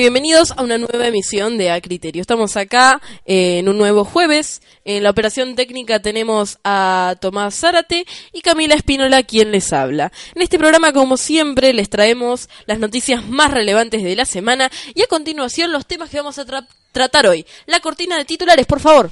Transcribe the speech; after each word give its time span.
Bienvenidos 0.00 0.52
a 0.52 0.62
una 0.62 0.78
nueva 0.78 1.06
emisión 1.08 1.58
de 1.58 1.70
A 1.70 1.78
Criterio. 1.82 2.22
Estamos 2.22 2.56
acá 2.56 3.02
eh, 3.26 3.58
en 3.58 3.68
un 3.68 3.76
nuevo 3.76 4.06
jueves. 4.06 4.62
En 4.86 5.02
la 5.02 5.10
operación 5.10 5.54
técnica 5.56 6.00
tenemos 6.00 6.58
a 6.64 7.16
Tomás 7.20 7.54
Zárate 7.54 8.06
y 8.32 8.40
Camila 8.40 8.74
Espínola 8.74 9.22
quien 9.24 9.52
les 9.52 9.74
habla. 9.74 10.10
En 10.34 10.40
este 10.40 10.58
programa, 10.58 10.94
como 10.94 11.18
siempre, 11.18 11.74
les 11.74 11.90
traemos 11.90 12.48
las 12.64 12.78
noticias 12.78 13.26
más 13.28 13.50
relevantes 13.50 14.02
de 14.02 14.16
la 14.16 14.24
semana 14.24 14.70
y 14.94 15.02
a 15.02 15.06
continuación 15.06 15.70
los 15.70 15.84
temas 15.84 16.08
que 16.08 16.16
vamos 16.16 16.38
a 16.38 16.46
tra- 16.46 16.66
tratar 16.92 17.26
hoy. 17.26 17.44
La 17.66 17.80
cortina 17.80 18.16
de 18.16 18.24
titulares, 18.24 18.64
por 18.64 18.80
favor. 18.80 19.10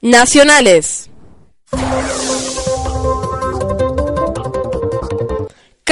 Nacionales. 0.00 1.03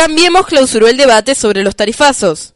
Cambiemos 0.04 0.46
clausuró 0.48 0.88
el 0.88 0.96
debate 0.96 1.36
sobre 1.36 1.62
los 1.62 1.76
tarifazos. 1.76 2.54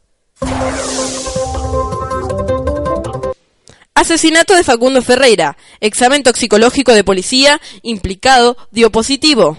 Asesinato 3.93 4.53
de 4.53 4.65
Facundo 4.65 5.01
Ferreira. 5.01 5.55
Examen 5.79 6.23
toxicológico 6.23 6.91
de 6.91 7.05
policía 7.05 7.61
implicado 7.83 8.57
dio 8.71 8.91
positivo. 8.91 9.57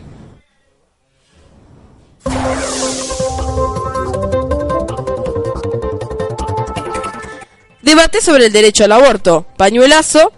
Debate 7.81 8.20
sobre 8.20 8.44
el 8.44 8.53
derecho 8.53 8.84
al 8.84 8.92
aborto. 8.92 9.47
Pañuelazo. 9.56 10.31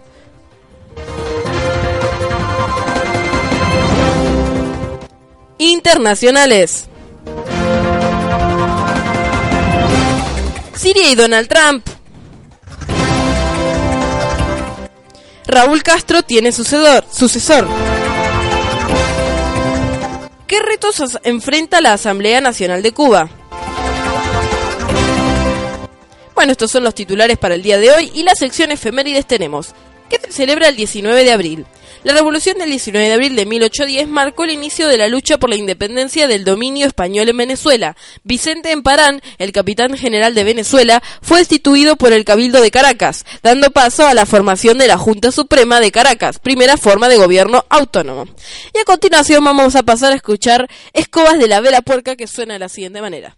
Internacionales. 5.57 6.87
Siria 10.81 11.11
y 11.11 11.15
Donald 11.15 11.47
Trump. 11.47 11.87
Raúl 15.45 15.83
Castro 15.83 16.23
tiene 16.23 16.51
sucesor. 16.51 17.67
¿Qué 20.47 20.59
retos 20.59 21.19
enfrenta 21.21 21.81
la 21.81 21.93
Asamblea 21.93 22.41
Nacional 22.41 22.81
de 22.81 22.93
Cuba? 22.93 23.29
Bueno, 26.33 26.53
estos 26.53 26.71
son 26.71 26.83
los 26.83 26.95
titulares 26.95 27.37
para 27.37 27.53
el 27.53 27.61
día 27.61 27.77
de 27.77 27.91
hoy 27.91 28.11
y 28.15 28.23
la 28.23 28.33
sección 28.33 28.71
efemérides 28.71 29.27
tenemos. 29.27 29.75
¿Qué 30.09 30.17
se 30.17 30.31
celebra 30.31 30.67
el 30.67 30.75
19 30.75 31.23
de 31.23 31.31
abril? 31.31 31.65
La 32.03 32.13
revolución 32.13 32.57
del 32.57 32.71
19 32.71 33.07
de 33.07 33.13
abril 33.13 33.35
de 33.35 33.45
1810 33.45 34.07
marcó 34.07 34.43
el 34.43 34.49
inicio 34.49 34.87
de 34.87 34.97
la 34.97 35.07
lucha 35.07 35.37
por 35.37 35.51
la 35.51 35.55
independencia 35.55 36.27
del 36.27 36.43
dominio 36.43 36.87
español 36.87 37.29
en 37.29 37.37
Venezuela. 37.37 37.95
Vicente 38.23 38.71
Emparán, 38.71 39.21
el 39.37 39.51
capitán 39.51 39.95
general 39.95 40.33
de 40.33 40.43
Venezuela, 40.43 41.03
fue 41.21 41.37
destituido 41.37 41.97
por 41.97 42.11
el 42.11 42.25
Cabildo 42.25 42.59
de 42.59 42.71
Caracas, 42.71 43.23
dando 43.43 43.69
paso 43.69 44.07
a 44.07 44.15
la 44.15 44.25
formación 44.25 44.79
de 44.79 44.87
la 44.87 44.97
Junta 44.97 45.31
Suprema 45.31 45.79
de 45.79 45.91
Caracas, 45.91 46.39
primera 46.39 46.75
forma 46.75 47.07
de 47.07 47.17
gobierno 47.17 47.65
autónomo. 47.69 48.25
Y 48.73 48.79
a 48.79 48.85
continuación 48.85 49.43
vamos 49.43 49.75
a 49.75 49.83
pasar 49.83 50.11
a 50.11 50.15
escuchar 50.15 50.67
Escobas 50.93 51.37
de 51.37 51.47
la 51.47 51.59
Vela 51.59 51.83
Puerca 51.83 52.15
que 52.15 52.25
suena 52.25 52.53
de 52.53 52.59
la 52.59 52.69
siguiente 52.69 53.01
manera. 53.01 53.37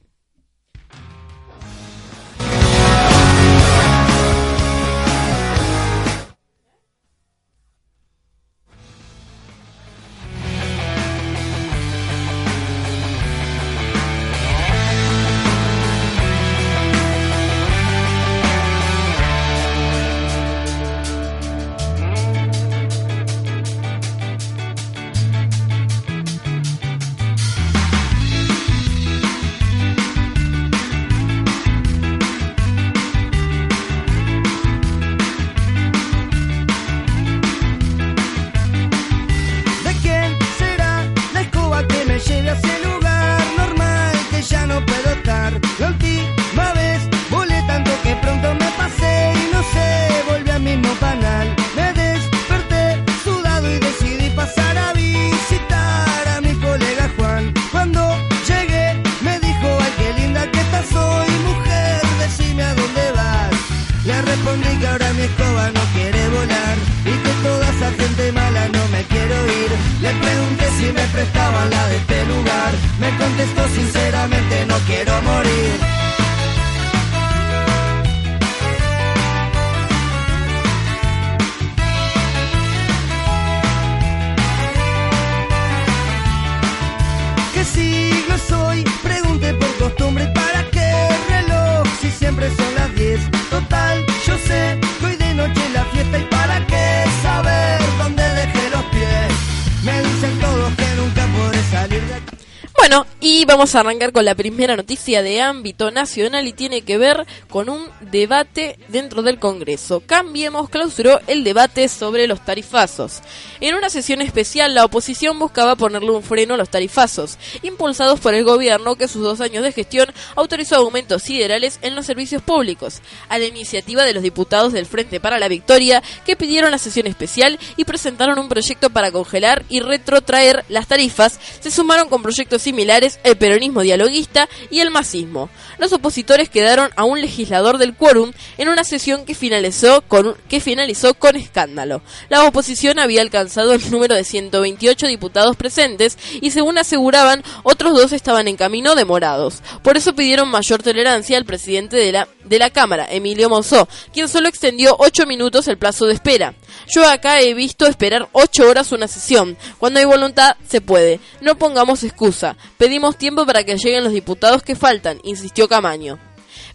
Vamos 103.63 103.75
a 103.75 103.79
arrancar 103.79 104.11
con 104.11 104.25
la 104.25 104.35
primera 104.35 104.75
noticia 104.75 105.23
de 105.23 105.39
ámbito 105.39 105.89
nacional 105.89 106.45
y 106.45 106.51
tiene 106.51 106.81
que 106.81 106.97
ver 106.97 107.25
con 107.49 107.69
un 107.69 107.87
debate 108.01 108.77
dentro 108.89 109.21
del 109.21 109.39
Congreso. 109.39 110.03
Cambiemos 110.05 110.69
clausuró 110.69 111.21
el 111.27 111.45
debate 111.45 111.87
sobre 111.87 112.27
los 112.27 112.43
tarifazos. 112.43 113.21
En 113.61 113.75
una 113.75 113.89
sesión 113.89 114.21
especial, 114.21 114.75
la 114.75 114.83
oposición 114.83 115.39
buscaba 115.39 115.77
ponerle 115.77 116.11
un 116.11 116.23
freno 116.23 116.55
a 116.55 116.57
los 116.57 116.67
tarifazos, 116.67 117.37
impulsados 117.61 118.19
por 118.19 118.33
el 118.33 118.43
gobierno 118.43 118.97
que 118.97 119.07
sus 119.07 119.21
dos 119.21 119.39
años 119.39 119.63
de 119.63 119.71
gestión 119.71 120.09
autorizó 120.35 120.75
aumentos 120.75 121.23
siderales 121.23 121.79
en 121.83 121.95
los 121.95 122.05
servicios 122.05 122.41
públicos, 122.41 123.01
a 123.29 123.37
la 123.37 123.45
iniciativa 123.45 124.03
de 124.03 124.13
los 124.13 124.23
diputados 124.23 124.73
del 124.73 124.87
Frente 124.87 125.21
para 125.21 125.39
la 125.39 125.47
Victoria, 125.47 126.03
que 126.25 126.35
pidieron 126.35 126.71
la 126.71 126.79
sesión 126.79 127.07
especial 127.07 127.57
y 127.77 127.85
presentaron 127.85 128.39
un 128.39 128.49
proyecto 128.49 128.89
para 128.89 129.13
congelar 129.13 129.63
y 129.69 129.79
retrotraer 129.79 130.65
las 130.67 130.87
tarifas, 130.87 131.39
se 131.61 131.71
sumaron 131.71 132.09
con 132.09 132.21
proyectos 132.21 132.61
similares 132.61 133.21
el 133.23 133.37
peronismo 133.53 133.81
dialoguista 133.81 134.49
y 134.71 134.79
el 134.79 134.89
masismo. 134.89 135.47
Los 135.77 135.93
opositores 135.93 136.49
quedaron 136.49 136.89
a 136.95 137.03
un 137.03 137.21
legislador 137.21 137.77
del 137.77 137.93
quórum 137.93 138.31
en 138.57 138.67
una 138.67 138.83
sesión 138.83 139.25
que 139.25 139.35
finalizó 139.35 140.01
con, 140.01 140.35
que 140.49 140.59
finalizó 140.59 141.13
con 141.13 141.35
escándalo. 141.35 142.01
La 142.29 142.45
oposición 142.45 142.97
había 142.97 143.21
alcanzado 143.21 143.73
el 143.73 143.91
número 143.91 144.15
de 144.15 144.23
128 144.23 145.05
diputados 145.05 145.55
presentes 145.55 146.17
y 146.41 146.49
según 146.49 146.79
aseguraban, 146.79 147.43
otros 147.61 147.93
dos 147.93 148.11
estaban 148.11 148.47
en 148.47 148.55
camino 148.55 148.95
demorados. 148.95 149.61
Por 149.83 149.97
eso 149.97 150.15
pidieron 150.15 150.49
mayor 150.49 150.81
tolerancia 150.81 151.37
al 151.37 151.45
presidente 151.45 151.97
de 151.97 152.11
la, 152.11 152.27
de 152.43 152.57
la 152.57 152.71
Cámara, 152.71 153.05
Emilio 153.07 153.49
Monzó, 153.49 153.87
quien 154.11 154.29
solo 154.29 154.47
extendió 154.47 154.95
8 154.97 155.27
minutos 155.27 155.67
el 155.67 155.77
plazo 155.77 156.07
de 156.07 156.15
espera. 156.15 156.55
Yo 156.87 157.07
acá 157.07 157.39
he 157.39 157.53
visto 157.53 157.85
esperar 157.85 158.29
8 158.31 158.67
horas 158.67 158.91
una 158.91 159.07
sesión. 159.07 159.57
Cuando 159.77 159.99
hay 159.99 160.05
voluntad, 160.05 160.55
se 160.67 160.81
puede. 160.81 161.19
No 161.39 161.55
pongamos 161.55 162.03
excusa. 162.03 162.57
Pedimos 162.77 163.17
tiempo 163.17 163.42
para 163.45 163.63
que 163.63 163.77
lleguen 163.77 164.03
los 164.03 164.13
diputados 164.13 164.63
que 164.63 164.75
faltan, 164.75 165.19
insistió 165.23 165.67
Camaño. 165.67 166.19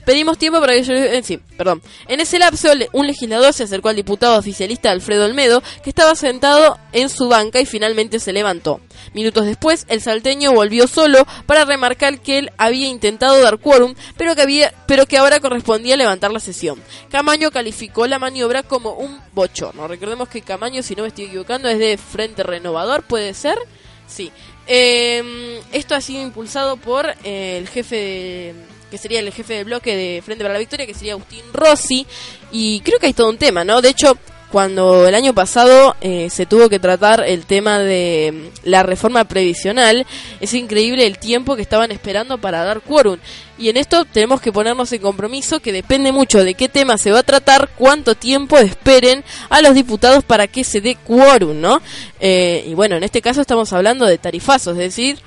Pedimos 0.09 0.39
tiempo 0.39 0.59
para 0.59 0.73
que 0.73 1.23
sí, 1.23 1.39
perdón. 1.59 1.83
En 2.07 2.21
ese 2.21 2.39
lapso, 2.39 2.71
un 2.95 3.07
legislador 3.07 3.53
se 3.53 3.65
acercó 3.65 3.91
al 3.91 3.97
diputado 3.97 4.39
oficialista 4.39 4.91
Alfredo 4.91 5.27
Olmedo, 5.27 5.63
que 5.83 5.91
estaba 5.91 6.15
sentado 6.15 6.79
en 6.93 7.11
su 7.11 7.29
banca 7.29 7.61
y 7.61 7.67
finalmente 7.67 8.19
se 8.19 8.33
levantó. 8.33 8.81
Minutos 9.13 9.45
después, 9.45 9.85
el 9.89 10.01
salteño 10.01 10.53
volvió 10.53 10.87
solo 10.87 11.27
para 11.45 11.67
remarcar 11.67 12.21
que 12.21 12.39
él 12.39 12.51
había 12.57 12.89
intentado 12.89 13.39
dar 13.43 13.59
quórum, 13.59 13.95
pero 14.17 14.35
que, 14.35 14.41
había, 14.41 14.73
pero 14.87 15.05
que 15.05 15.19
ahora 15.19 15.41
correspondía 15.41 15.95
levantar 15.97 16.33
la 16.33 16.41
sesión. 16.41 16.83
Camaño 17.11 17.51
calificó 17.51 18.07
la 18.07 18.19
maniobra 18.19 18.63
como 18.63 18.93
un 18.93 19.21
bochorno. 19.35 19.89
Recordemos 19.89 20.31
que 20.31 20.41
Camaño, 20.41 20.83
si 20.83 20.95
no 20.95 21.03
me 21.03 21.09
estoy 21.09 21.27
equivocando, 21.27 21.69
es 21.69 21.79
de 21.79 21.99
Frente 21.99 22.45
Renovador, 22.45 23.03
¿puede 23.03 23.35
ser? 23.35 23.59
Sí. 24.07 24.33
Eh, 24.69 25.61
esto 25.73 25.95
ha 25.95 26.01
sido 26.01 26.23
impulsado 26.23 26.77
por 26.77 27.07
eh, 27.25 27.59
el 27.59 27.69
jefe 27.69 27.97
de 27.97 28.55
que 28.91 28.99
sería 28.99 29.21
el 29.21 29.33
jefe 29.33 29.55
del 29.55 29.65
bloque 29.65 29.95
de 29.97 30.23
Frente 30.23 30.45
para 30.45 30.55
la 30.55 30.61
Victoria, 30.61 30.87
que 30.87 30.95
sería 30.95 31.13
Agustín 31.13 31.43
Rossi, 31.53 32.07
y 32.53 32.81
creo 32.81 32.99
que 32.99 33.07
hay 33.07 33.13
todo 33.13 33.29
un 33.29 33.39
tema, 33.39 33.65
¿no? 33.65 33.83
De 33.83 33.91
hecho, 33.91 34.17
cuando 34.51 35.07
el 35.07 35.15
año 35.15 35.35
pasado 35.35 35.95
eh, 36.01 36.29
se 36.31 36.47
tuvo 36.47 36.69
que 36.69 36.79
tratar 36.79 37.23
el 37.27 37.45
tema 37.45 37.79
de 37.79 38.51
mm, 38.65 38.69
la 38.69 38.83
reforma 38.83 39.25
previsional, 39.25 40.07
es 40.41 40.55
increíble 40.55 41.07
el 41.07 41.19
tiempo 41.19 41.57
que 41.57 41.63
estaban 41.63 41.93
esperando 41.93 42.39
para 42.39 42.65
dar 42.65 42.81
quórum. 42.81 43.19
Y 43.59 43.69
en 43.69 43.77
esto 43.77 44.05
tenemos 44.05 44.41
que 44.41 44.53
ponernos 44.53 44.93
en 44.93 45.03
compromiso 45.03 45.61
que 45.61 45.73
depende 45.73 46.13
mucho 46.13 46.45
de 46.45 46.55
qué 46.55 46.69
tema 46.69 46.97
se 46.97 47.11
va 47.11 47.21
a 47.21 47.25
tratar, 47.25 47.71
cuánto 47.77 48.15
tiempo 48.15 48.57
esperen 48.57 49.25
a 49.51 49.61
los 49.61 49.75
diputados 49.75 50.25
para 50.25 50.47
que 50.47 50.65
se 50.65 50.81
dé 50.81 50.95
quórum, 50.95 51.61
¿no? 51.61 51.83
Eh, 52.21 52.65
y 52.67 52.75
bueno, 52.75 52.97
en 52.97 53.03
este 53.03 53.21
caso 53.21 53.41
estamos 53.41 53.73
hablando 53.73 54.07
de 54.07 54.19
tarifazos, 54.19 54.75
es 54.75 54.79
decir, 54.79 55.19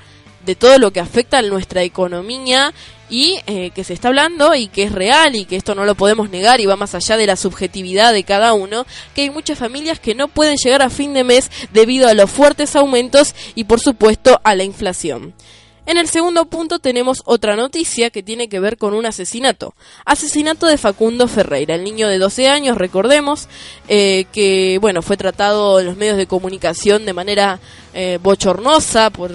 de 0.44 0.54
todo 0.54 0.78
lo 0.78 0.92
que 0.92 1.00
afecta 1.00 1.38
a 1.38 1.42
nuestra 1.42 1.82
economía 1.82 2.72
y 3.08 3.38
eh, 3.46 3.70
que 3.74 3.84
se 3.84 3.92
está 3.92 4.08
hablando 4.08 4.54
y 4.54 4.68
que 4.68 4.84
es 4.84 4.92
real 4.92 5.36
y 5.36 5.44
que 5.44 5.56
esto 5.56 5.74
no 5.74 5.84
lo 5.84 5.94
podemos 5.94 6.30
negar 6.30 6.60
y 6.60 6.66
va 6.66 6.76
más 6.76 6.94
allá 6.94 7.16
de 7.16 7.26
la 7.26 7.36
subjetividad 7.36 8.12
de 8.12 8.24
cada 8.24 8.54
uno, 8.54 8.86
que 9.14 9.22
hay 9.22 9.30
muchas 9.30 9.58
familias 9.58 10.00
que 10.00 10.14
no 10.14 10.28
pueden 10.28 10.56
llegar 10.56 10.80
a 10.82 10.90
fin 10.90 11.12
de 11.12 11.22
mes 11.22 11.50
debido 11.72 12.08
a 12.08 12.14
los 12.14 12.30
fuertes 12.30 12.74
aumentos 12.74 13.34
y 13.54 13.64
por 13.64 13.80
supuesto 13.80 14.40
a 14.44 14.54
la 14.54 14.64
inflación. 14.64 15.34
En 15.84 15.98
el 15.98 16.08
segundo 16.08 16.46
punto 16.46 16.78
tenemos 16.78 17.22
otra 17.24 17.56
noticia 17.56 18.10
que 18.10 18.22
tiene 18.22 18.48
que 18.48 18.60
ver 18.60 18.76
con 18.76 18.94
un 18.94 19.04
asesinato. 19.04 19.74
Asesinato 20.04 20.66
de 20.68 20.78
Facundo 20.78 21.26
Ferreira, 21.26 21.74
el 21.74 21.82
niño 21.82 22.06
de 22.06 22.18
12 22.18 22.48
años, 22.48 22.78
recordemos, 22.78 23.48
eh, 23.88 24.26
que 24.32 24.78
bueno, 24.80 25.02
fue 25.02 25.16
tratado 25.16 25.80
en 25.80 25.86
los 25.86 25.96
medios 25.96 26.16
de 26.16 26.28
comunicación 26.28 27.04
de 27.04 27.12
manera 27.12 27.58
eh, 27.94 28.20
bochornosa 28.22 29.10
por 29.10 29.32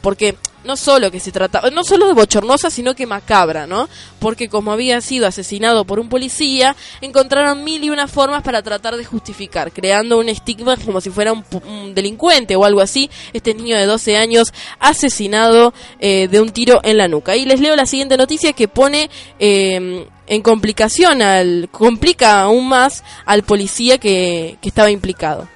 porque 0.00 0.36
no 0.64 0.76
solo 0.76 1.10
que 1.10 1.20
se 1.20 1.32
trataba, 1.32 1.70
no 1.70 1.84
solo 1.84 2.06
de 2.06 2.12
bochornosa, 2.12 2.70
sino 2.70 2.94
que 2.94 3.06
macabra, 3.06 3.66
¿no? 3.66 3.88
Porque 4.18 4.48
como 4.48 4.72
había 4.72 5.00
sido 5.00 5.26
asesinado 5.26 5.84
por 5.84 5.98
un 5.98 6.08
policía, 6.08 6.76
encontraron 7.00 7.64
mil 7.64 7.82
y 7.82 7.90
una 7.90 8.08
formas 8.08 8.42
para 8.42 8.62
tratar 8.62 8.96
de 8.96 9.04
justificar, 9.04 9.72
creando 9.72 10.18
un 10.18 10.28
estigma 10.28 10.76
como 10.76 11.00
si 11.00 11.10
fuera 11.10 11.32
un, 11.32 11.94
delincuente 11.94 12.56
o 12.56 12.64
algo 12.64 12.80
así, 12.80 13.10
este 13.32 13.54
niño 13.54 13.76
de 13.76 13.86
12 13.86 14.16
años 14.16 14.52
asesinado 14.78 15.72
eh, 15.98 16.28
de 16.28 16.40
un 16.40 16.50
tiro 16.50 16.80
en 16.82 16.98
la 16.98 17.08
nuca. 17.08 17.36
Y 17.36 17.44
les 17.44 17.60
leo 17.60 17.76
la 17.76 17.86
siguiente 17.86 18.16
noticia 18.16 18.52
que 18.52 18.68
pone... 18.68 19.10
Eh, 19.38 20.06
en 20.26 20.42
complicación 20.42 21.22
al 21.22 21.68
complica 21.72 22.42
aún 22.42 22.68
más 22.68 23.02
al 23.26 23.42
policía 23.42 23.98
que 23.98 24.58
estaba 24.62 24.88
implicado. 24.88 25.48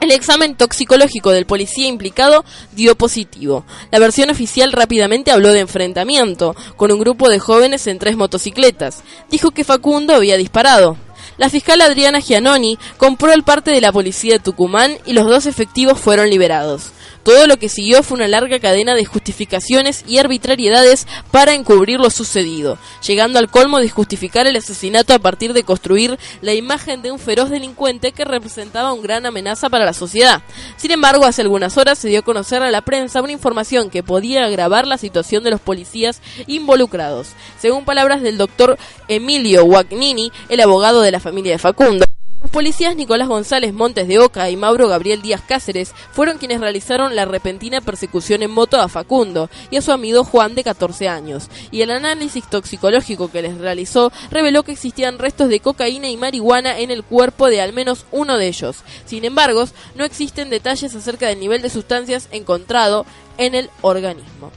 El 0.00 0.10
examen 0.10 0.56
toxicológico 0.56 1.30
del 1.32 1.46
policía 1.46 1.88
implicado 1.88 2.44
dio 2.72 2.96
positivo. 2.96 3.64
La 3.90 3.98
versión 3.98 4.30
oficial 4.30 4.72
rápidamente 4.72 5.30
habló 5.30 5.52
de 5.52 5.60
enfrentamiento 5.60 6.54
con 6.76 6.92
un 6.92 7.00
grupo 7.00 7.28
de 7.28 7.38
jóvenes 7.38 7.86
en 7.86 7.98
tres 7.98 8.16
motocicletas. 8.16 9.02
Dijo 9.30 9.52
que 9.52 9.64
Facundo 9.64 10.14
había 10.14 10.36
disparado. 10.36 10.96
La 11.38 11.50
fiscal 11.50 11.80
Adriana 11.80 12.20
Giannoni 12.20 12.78
compró 12.96 13.32
el 13.32 13.42
parte 13.42 13.70
de 13.70 13.80
la 13.80 13.92
policía 13.92 14.34
de 14.34 14.38
Tucumán 14.38 14.96
y 15.04 15.12
los 15.12 15.26
dos 15.26 15.46
efectivos 15.46 15.98
fueron 15.98 16.30
liberados. 16.30 16.92
Todo 17.26 17.48
lo 17.48 17.56
que 17.56 17.68
siguió 17.68 18.04
fue 18.04 18.18
una 18.18 18.28
larga 18.28 18.60
cadena 18.60 18.94
de 18.94 19.04
justificaciones 19.04 20.04
y 20.06 20.18
arbitrariedades 20.18 21.08
para 21.32 21.54
encubrir 21.54 21.98
lo 21.98 22.08
sucedido, 22.08 22.78
llegando 23.04 23.40
al 23.40 23.50
colmo 23.50 23.80
de 23.80 23.90
justificar 23.90 24.46
el 24.46 24.54
asesinato 24.54 25.12
a 25.12 25.18
partir 25.18 25.52
de 25.52 25.64
construir 25.64 26.20
la 26.40 26.54
imagen 26.54 27.02
de 27.02 27.10
un 27.10 27.18
feroz 27.18 27.50
delincuente 27.50 28.12
que 28.12 28.24
representaba 28.24 28.92
una 28.92 29.02
gran 29.02 29.26
amenaza 29.26 29.68
para 29.68 29.84
la 29.84 29.92
sociedad. 29.92 30.40
Sin 30.76 30.92
embargo, 30.92 31.24
hace 31.24 31.42
algunas 31.42 31.76
horas 31.76 31.98
se 31.98 32.06
dio 32.06 32.20
a 32.20 32.22
conocer 32.22 32.62
a 32.62 32.70
la 32.70 32.82
prensa 32.82 33.20
una 33.22 33.32
información 33.32 33.90
que 33.90 34.04
podía 34.04 34.44
agravar 34.44 34.86
la 34.86 34.96
situación 34.96 35.42
de 35.42 35.50
los 35.50 35.60
policías 35.60 36.22
involucrados. 36.46 37.30
Según 37.58 37.84
palabras 37.84 38.22
del 38.22 38.38
doctor 38.38 38.78
Emilio 39.08 39.64
Wagnini, 39.64 40.30
el 40.48 40.60
abogado 40.60 41.00
de 41.00 41.10
la 41.10 41.18
familia 41.18 41.50
de 41.50 41.58
Facundo, 41.58 42.06
los 42.46 42.52
policías 42.52 42.94
Nicolás 42.94 43.26
González 43.26 43.74
Montes 43.74 44.06
de 44.06 44.20
Oca 44.20 44.48
y 44.50 44.56
Mauro 44.56 44.86
Gabriel 44.86 45.20
Díaz 45.20 45.42
Cáceres 45.48 45.92
fueron 46.12 46.38
quienes 46.38 46.60
realizaron 46.60 47.16
la 47.16 47.24
repentina 47.24 47.80
persecución 47.80 48.40
en 48.44 48.52
moto 48.52 48.80
a 48.80 48.86
Facundo 48.86 49.50
y 49.68 49.78
a 49.78 49.82
su 49.82 49.90
amigo 49.90 50.22
Juan 50.22 50.54
de 50.54 50.62
14 50.62 51.08
años, 51.08 51.50
y 51.72 51.82
el 51.82 51.90
análisis 51.90 52.48
toxicológico 52.48 53.32
que 53.32 53.42
les 53.42 53.58
realizó 53.58 54.12
reveló 54.30 54.62
que 54.62 54.70
existían 54.70 55.18
restos 55.18 55.48
de 55.48 55.58
cocaína 55.58 56.08
y 56.08 56.16
marihuana 56.16 56.78
en 56.78 56.92
el 56.92 57.02
cuerpo 57.02 57.48
de 57.48 57.60
al 57.60 57.72
menos 57.72 58.06
uno 58.12 58.38
de 58.38 58.46
ellos. 58.46 58.76
Sin 59.06 59.24
embargo, 59.24 59.64
no 59.96 60.04
existen 60.04 60.48
detalles 60.48 60.94
acerca 60.94 61.26
del 61.26 61.40
nivel 61.40 61.62
de 61.62 61.70
sustancias 61.70 62.28
encontrado 62.30 63.06
en 63.38 63.56
el 63.56 63.70
organismo. 63.82 64.52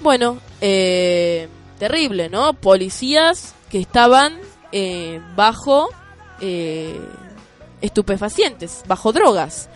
Bueno, 0.00 0.38
eh, 0.60 1.48
terrible, 1.80 2.28
¿no? 2.28 2.52
Policías 2.52 3.56
que 3.68 3.80
estaban 3.80 4.38
eh, 4.70 5.20
bajo 5.34 5.90
eh, 6.40 6.98
estupefacientes, 7.80 8.82
bajo 8.86 9.12
drogas. 9.12 9.68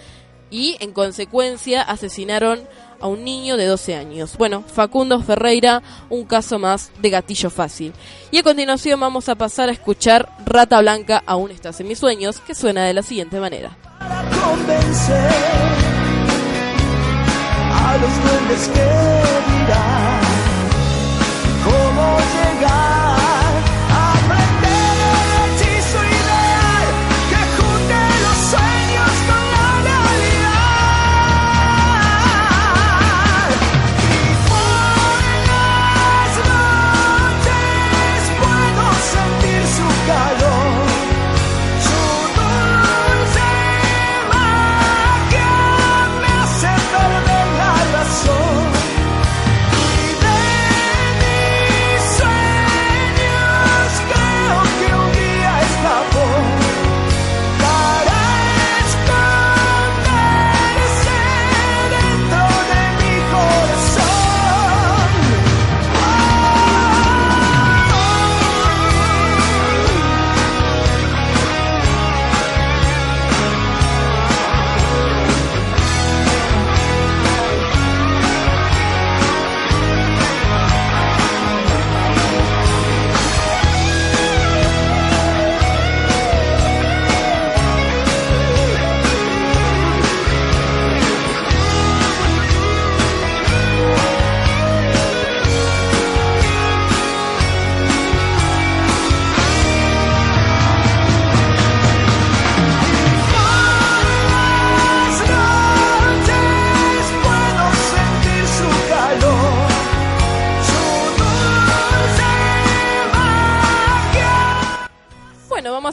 Y 0.51 0.77
en 0.81 0.93
consecuencia 0.93 1.83
asesinaron 1.83 2.61
a 3.01 3.07
un 3.07 3.25
niño 3.25 3.57
de 3.57 3.67
12 3.67 3.95
años. 3.95 4.37
Bueno, 4.39 4.65
Facundo 4.67 5.21
Ferreira, 5.21 5.83
un 6.09 6.25
caso 6.25 6.59
más 6.59 6.91
de 7.01 7.11
gatillo 7.11 7.51
fácil. 7.51 7.93
Y 8.31 8.39
a 8.39 8.43
continuación 8.43 8.99
vamos 8.99 9.29
a 9.29 9.35
pasar 9.35 9.69
a 9.69 9.73
escuchar 9.73 10.31
Rata 10.47 10.81
Blanca, 10.81 11.23
aún 11.27 11.51
estás 11.51 11.81
en 11.81 11.89
mis 11.89 11.99
sueños, 11.99 12.41
que 12.41 12.55
suena 12.55 12.85
de 12.85 12.95
la 12.95 13.03
siguiente 13.03 13.39
manera. 13.41 13.77
a 17.71 17.97
los 17.99 18.69
que 18.69 18.85
cómo 21.65 22.19
llegar. 22.19 23.08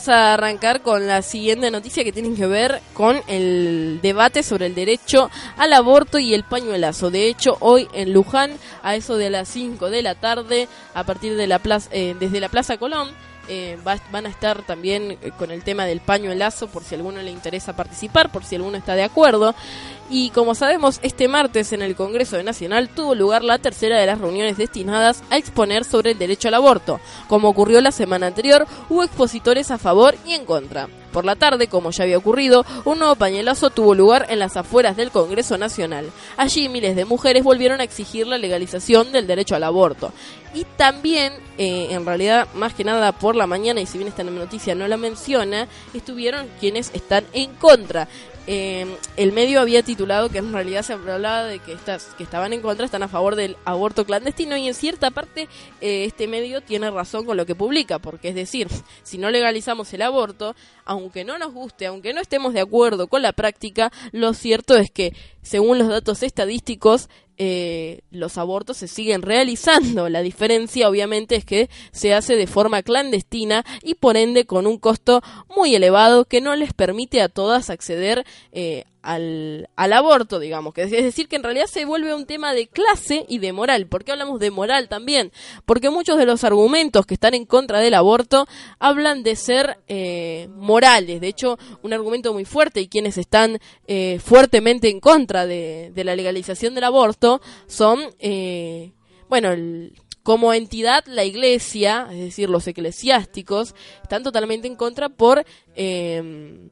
A 0.08 0.34
arrancar 0.34 0.82
con 0.82 1.08
la 1.08 1.22
siguiente 1.22 1.72
noticia 1.72 2.04
que 2.04 2.12
tiene 2.12 2.36
que 2.36 2.48
ver 2.48 2.82
con 2.94 3.22
el 3.28 4.00
debate 4.02 4.44
sobre 4.44 4.68
el 4.68 4.76
derecho 4.76 5.30
al 5.58 5.74
aborto 5.74 6.20
y 6.20 6.34
el 6.34 6.44
pañuelazo. 6.44 7.12
De 7.12 7.28
hecho, 7.28 7.58
hoy 7.60 7.88
en 7.94 8.14
Luján, 8.14 8.52
a 8.84 8.96
eso 8.96 9.18
de 9.18 9.30
las 9.30 9.48
5 9.50 9.90
de 9.90 10.02
la 10.02 10.16
tarde, 10.16 10.68
a 10.94 11.04
partir 11.04 11.36
de 11.36 11.48
la 11.48 11.62
eh, 11.92 12.16
desde 12.20 12.40
la 12.40 12.50
Plaza 12.50 12.78
Colón, 12.78 13.10
eh, 13.48 13.78
van 14.12 14.26
a 14.26 14.30
estar 14.30 14.64
también 14.64 15.18
eh, 15.22 15.32
con 15.38 15.52
el 15.52 15.64
tema 15.64 15.86
del 15.86 16.00
pañuelazo 16.00 16.68
por 16.68 16.84
si 16.84 16.96
a 16.96 16.98
alguno 16.98 17.22
le 17.22 17.32
interesa 17.32 17.76
participar, 17.76 18.32
por 18.32 18.44
si 18.44 18.56
alguno 18.56 18.78
está 18.78 18.96
de 18.96 19.04
acuerdo. 19.04 19.56
Y 20.10 20.30
como 20.32 20.56
sabemos, 20.56 21.00
este 21.02 21.28
martes 21.28 21.74
en 21.74 21.82
el 21.82 21.96
Congreso 21.96 22.42
Nacional 22.44 22.90
tuvo 22.90 23.16
lugar 23.16 23.44
la 23.44 23.58
tercera 23.58 24.00
de 24.00 24.06
las 24.06 24.20
reuniones 24.20 24.58
destinadas 24.58 25.24
a 25.30 25.38
exponer 25.38 25.84
sobre 25.84 26.12
el 26.12 26.18
derecho 26.18 26.48
al 26.48 26.54
aborto. 26.56 27.00
Como 27.28 27.50
ocurrió 27.50 27.82
la 27.82 27.92
semana 27.92 28.28
anterior, 28.28 28.68
hubo 28.90 29.04
expositores 29.04 29.72
a 29.72 29.78
favor 29.78 30.16
y 30.26 30.34
en 30.34 30.46
contra. 30.46 30.88
Por 31.16 31.24
la 31.24 31.38
tarde, 31.38 31.70
como 31.70 31.92
ya 31.92 32.04
había 32.04 32.18
ocurrido, 32.18 32.66
un 32.84 33.00
nuevo 33.00 33.16
pañuelazo 33.16 33.70
tuvo 33.70 33.96
lugar 33.96 34.26
en 34.28 34.38
las 34.38 34.58
afueras 34.58 34.98
del 34.98 35.12
Congreso 35.12 35.58
Nacional. 35.58 36.12
Allí 36.36 36.68
miles 36.68 36.98
de 36.98 37.06
mujeres 37.06 37.42
volvieron 37.42 37.80
a 37.80 37.86
exigir 37.86 38.28
la 38.28 38.38
legalización 38.38 39.14
del 39.14 39.26
derecho 39.26 39.56
al 39.56 39.64
aborto. 39.64 40.12
Y 40.54 40.66
también, 40.76 41.32
eh, 41.58 41.88
en 41.92 42.06
realidad, 42.06 42.50
más 42.54 42.74
que 42.74 42.84
nada 42.84 43.14
por 43.14 43.38
la 43.38 43.48
mañana, 43.48 43.80
y 43.80 43.86
si 43.86 43.98
bien 43.98 44.10
esta 44.10 44.26
noticia 44.26 44.76
no 44.76 44.90
la 44.90 44.98
menciona, 44.98 45.70
estuvieron 45.94 46.50
quienes 46.60 46.92
están 46.94 47.24
en 47.32 47.54
contra. 47.56 48.10
Eh, 48.48 48.86
el 49.18 49.32
medio 49.32 49.60
había 49.60 49.82
titulado 49.82 50.30
que 50.30 50.38
en 50.38 50.54
realidad 50.54 50.84
se 50.84 50.94
hablaba 50.94 51.46
de 51.46 51.60
que, 51.60 51.74
estas, 51.74 52.06
que 52.18 52.24
estaban 52.24 52.54
en 52.54 52.62
contra, 52.62 52.86
están 52.86 53.02
a 53.02 53.08
favor 53.08 53.36
del 53.36 53.58
aborto 53.66 54.06
clandestino 54.06 54.56
y 54.56 54.68
en 54.68 54.74
cierta 54.76 55.10
parte 55.10 55.48
eh, 55.82 56.06
este 56.06 56.28
medio 56.28 56.62
tiene 56.62 56.92
razón 56.92 57.26
con 57.26 57.38
lo 57.38 57.46
que 57.46 57.56
publica, 57.56 57.98
porque 58.00 58.30
es 58.30 58.36
decir, 58.36 58.68
si 59.04 59.18
no 59.18 59.32
legalizamos 59.32 59.92
el 59.94 60.04
aborto, 60.04 60.56
aunque 60.86 61.26
no 61.26 61.38
nos 61.40 61.54
guste, 61.54 61.88
aunque 61.88 62.14
no 62.14 62.22
estemos 62.22 62.54
de 62.54 62.62
acuerdo 62.62 63.08
con 63.08 63.22
la 63.22 63.34
práctica, 63.34 63.92
lo 64.12 64.34
cierto 64.34 64.76
es 64.76 64.92
que 64.92 65.14
según 65.42 65.80
los 65.80 65.88
datos 65.88 66.24
estadísticos, 66.24 67.10
eh, 67.38 68.02
los 68.12 68.38
abortos 68.38 68.78
se 68.78 68.88
siguen 68.88 69.22
realizando. 69.22 70.10
La 70.10 70.22
diferencia 70.22 70.90
obviamente 70.90 71.36
es 71.36 71.46
que 71.46 71.70
se 71.92 72.14
hace 72.14 72.36
de 72.36 72.48
forma 72.48 72.84
clandestina 72.84 73.66
y 73.84 73.96
por 73.96 74.18
ende 74.18 74.46
con 74.46 74.68
un 74.68 74.78
costo 74.78 75.22
muy 75.56 75.76
elevado 75.76 76.26
que 76.26 76.42
no 76.42 76.56
les 76.56 76.74
permite 76.74 77.22
a 77.22 77.30
todas 77.30 77.70
acceder 77.70 78.26
eh, 78.52 78.86
al, 79.06 79.70
al, 79.76 79.94
aborto, 79.94 80.40
digamos. 80.40 80.74
Que 80.74 80.84
es 80.84 80.92
decir, 80.92 81.28
que 81.28 81.36
en 81.36 81.44
realidad 81.44 81.68
se 81.68 81.86
vuelve 81.86 82.14
un 82.14 82.26
tema 82.26 82.54
de 82.54 82.68
clase 82.68 83.26
y 83.30 83.38
de 83.38 83.54
moral. 83.54 83.88
¿Por 83.88 84.04
qué 84.04 84.12
hablamos 84.12 84.40
de 84.40 84.52
moral 84.52 84.90
también? 84.90 85.32
Porque 85.66 85.90
muchos 85.90 86.18
de 86.18 86.26
los 86.26 86.44
argumentos 86.44 87.06
que 87.06 87.14
están 87.14 87.36
en 87.36 87.46
contra 87.46 87.80
del 87.80 87.94
aborto 87.94 88.48
hablan 88.80 89.24
de 89.24 89.36
ser 89.36 89.78
eh, 89.88 90.50
morales. 90.56 91.22
De 91.22 91.28
hecho, 91.28 91.58
un 91.84 91.94
argumento 91.94 92.34
muy 92.34 92.46
fuerte 92.46 92.82
y 92.82 92.88
quienes 92.88 93.18
están 93.18 93.60
eh, 93.88 94.20
fuertemente 94.24 94.90
en 94.90 95.00
contra 95.00 95.46
de, 95.46 95.92
la 95.96 96.16
legalización 96.16 96.76
del 96.76 96.84
aborto 96.84 97.42
son, 97.68 98.00
eh, 98.20 98.92
bueno, 99.30 99.52
el, 99.52 99.94
como 100.24 100.54
entidad 100.54 101.06
la 101.06 101.24
iglesia, 101.24 102.08
es 102.12 102.20
decir, 102.20 102.50
los 102.50 102.68
eclesiásticos, 102.68 103.76
están 104.02 104.24
totalmente 104.24 104.68
en 104.68 104.76
contra 104.76 105.10
por... 105.10 105.46
Eh, 105.76 106.70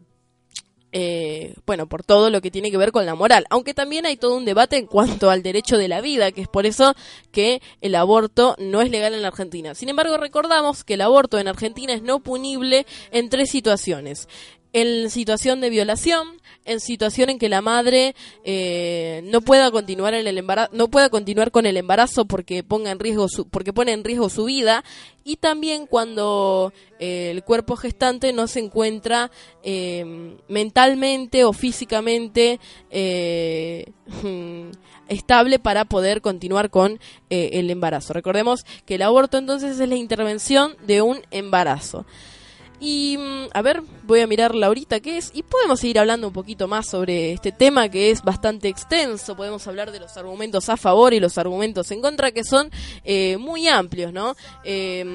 eh, 0.93 1.55
bueno, 1.65 1.87
por 1.87 2.03
todo 2.03 2.29
lo 2.29 2.39
que 2.41 2.51
tiene 2.51 2.71
que 2.71 2.77
ver 2.77 2.91
con 2.91 3.05
la 3.05 3.15
moral. 3.15 3.45
Aunque 3.49 3.73
también 3.73 4.05
hay 4.05 4.15
todo 4.15 4.37
un 4.37 4.45
debate 4.45 4.77
en 4.77 4.85
cuanto 4.85 5.29
al 5.29 5.43
derecho 5.43 5.77
de 5.77 5.87
la 5.87 6.01
vida, 6.01 6.31
que 6.31 6.41
es 6.41 6.47
por 6.47 6.65
eso 6.65 6.93
que 7.31 7.61
el 7.81 7.95
aborto 7.95 8.55
no 8.59 8.81
es 8.81 8.91
legal 8.91 9.13
en 9.13 9.23
la 9.23 9.29
Argentina. 9.29 9.75
Sin 9.75 9.89
embargo, 9.89 10.17
recordamos 10.17 10.83
que 10.83 10.93
el 10.93 11.01
aborto 11.01 11.39
en 11.39 11.47
Argentina 11.47 11.93
es 11.93 12.03
no 12.03 12.19
punible 12.19 12.85
en 13.11 13.29
tres 13.29 13.49
situaciones 13.49 14.27
en 14.73 15.11
situación 15.11 15.61
de 15.61 15.69
violación, 15.69 16.41
en 16.65 16.79
situación 16.79 17.29
en 17.29 17.39
que 17.39 17.49
la 17.49 17.61
madre 17.61 18.15
eh, 18.43 19.21
no 19.25 19.41
pueda 19.41 19.69
continuar 19.71 20.13
en 20.15 20.25
el 20.27 20.37
embarazo, 20.37 20.71
no 20.73 20.87
pueda 20.87 21.09
continuar 21.09 21.51
con 21.51 21.65
el 21.65 21.77
embarazo 21.77 22.25
porque 22.25 22.63
ponga 22.63 22.91
en 22.91 22.99
riesgo 22.99 23.27
su, 23.27 23.47
porque 23.47 23.71
pone 23.71 23.91
en 23.91 24.03
riesgo 24.03 24.29
su 24.29 24.45
vida 24.45 24.83
y 25.23 25.37
también 25.37 25.85
cuando 25.85 26.73
eh, 26.99 27.29
el 27.31 27.43
cuerpo 27.43 27.75
gestante 27.75 28.33
no 28.33 28.47
se 28.47 28.59
encuentra 28.59 29.29
eh, 29.61 30.35
mentalmente 30.47 31.45
o 31.45 31.53
físicamente 31.53 32.59
estable 35.07 35.59
para 35.59 35.85
poder 35.85 36.21
continuar 36.21 36.69
con 36.69 36.99
el 37.29 37.69
embarazo. 37.69 38.13
Recordemos 38.13 38.65
que 38.85 38.95
el 38.95 39.03
aborto 39.03 39.37
entonces 39.37 39.79
es 39.79 39.89
la 39.89 39.95
intervención 39.95 40.75
de 40.85 41.01
un 41.01 41.19
embarazo. 41.31 42.05
Y 42.85 43.17
mm, 43.17 43.45
a 43.53 43.61
ver, 43.61 43.81
voy 44.03 44.19
a 44.19 44.27
mirarla 44.27 44.67
ahorita 44.67 44.99
qué 44.99 45.17
es 45.17 45.31
y 45.33 45.41
podemos 45.43 45.79
seguir 45.79 45.99
hablando 45.99 46.27
un 46.27 46.33
poquito 46.33 46.67
más 46.67 46.85
sobre 46.85 47.31
este 47.31 47.53
tema 47.53 47.87
que 47.87 48.11
es 48.11 48.21
bastante 48.21 48.67
extenso. 48.67 49.37
Podemos 49.37 49.65
hablar 49.67 49.93
de 49.93 50.01
los 50.01 50.17
argumentos 50.17 50.67
a 50.67 50.75
favor 50.75 51.13
y 51.13 51.21
los 51.21 51.37
argumentos 51.37 51.89
en 51.91 52.01
contra 52.01 52.33
que 52.33 52.43
son 52.43 52.69
eh, 53.05 53.37
muy 53.37 53.69
amplios, 53.69 54.11
¿no? 54.11 54.35
Eh, 54.65 55.05